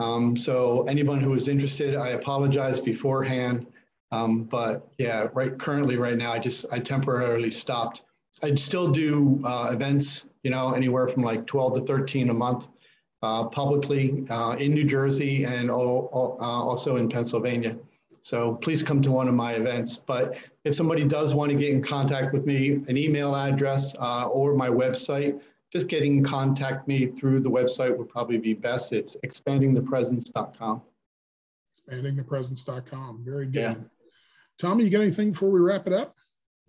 [0.00, 3.66] Um, so anyone who is interested, I apologize beforehand.
[4.12, 8.02] Um, but yeah, right currently right now, I just I temporarily stopped.
[8.42, 12.68] I still do uh, events, you know, anywhere from like 12 to 13 a month,
[13.22, 17.76] uh, publicly uh, in New Jersey and all, all, uh, also in Pennsylvania.
[18.22, 19.98] So please come to one of my events.
[19.98, 24.28] But if somebody does want to get in contact with me, an email address uh,
[24.28, 25.40] or my website,
[25.72, 28.92] just getting in contact me through the website would probably be best.
[28.92, 30.82] It's expandingthepresence.com.
[31.88, 33.22] Expandingthepresence.com.
[33.24, 33.54] Very good.
[33.54, 33.74] Yeah.
[34.58, 36.14] Tommy, you got anything before we wrap it up?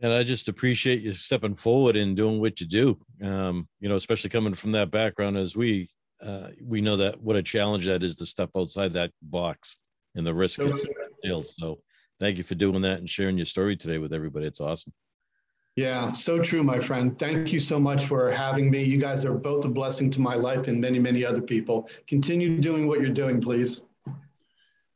[0.01, 2.97] And I just appreciate you stepping forward and doing what you do.
[3.21, 5.89] Um, you know, especially coming from that background as we
[6.23, 9.77] uh, we know that what a challenge that is to step outside that box
[10.15, 11.79] and the risk so, of So
[12.19, 14.45] thank you for doing that and sharing your story today with everybody.
[14.45, 14.93] It's awesome.
[15.75, 17.17] Yeah, so true, my friend.
[17.17, 18.83] Thank you so much for having me.
[18.83, 21.89] You guys are both a blessing to my life and many, many other people.
[22.07, 23.83] Continue doing what you're doing, please.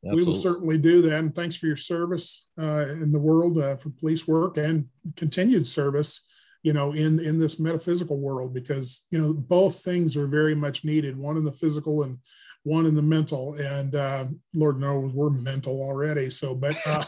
[0.05, 0.21] Absolutely.
[0.21, 1.17] We will certainly do that.
[1.17, 5.65] And thanks for your service uh, in the world uh, for police work and continued
[5.65, 6.25] service,
[6.61, 10.85] you know, in in this metaphysical world because you know both things are very much
[10.85, 11.17] needed.
[11.17, 12.19] One in the physical and
[12.65, 16.31] one in the mental, and uh, Lord knows we're mental already.
[16.31, 17.03] So, but uh,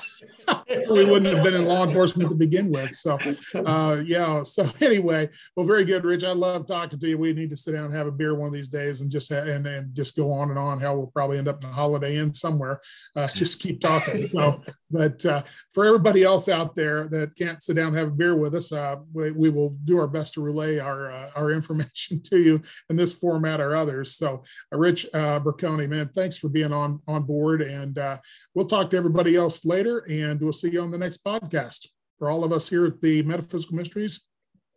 [0.92, 2.92] we wouldn't have been in law enforcement to begin with.
[2.92, 3.18] So,
[3.56, 4.44] uh, yeah.
[4.44, 6.24] So anyway, well, very good, Rich.
[6.24, 7.18] I love talking to you.
[7.18, 9.32] We need to sit down and have a beer one of these days and just
[9.32, 10.80] and and just go on and on.
[10.80, 12.80] How we'll probably end up in a Holiday Inn somewhere.
[13.16, 14.28] Uh, just keep talking.
[14.28, 15.42] So, but uh,
[15.74, 18.72] for everybody else out there that can't sit down and have a beer with us,
[18.72, 22.96] uh, we, we will do our best to relay our our information to you in
[22.96, 24.16] this format or others.
[24.16, 25.08] So, Rich
[25.48, 28.18] Braconi, man, thanks for being on on board, and uh,
[28.54, 31.88] we'll talk to everybody else later, and we'll see you on the next podcast.
[32.20, 34.28] For all of us here at the Metaphysical Mysteries,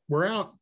[0.08, 0.59] we're out.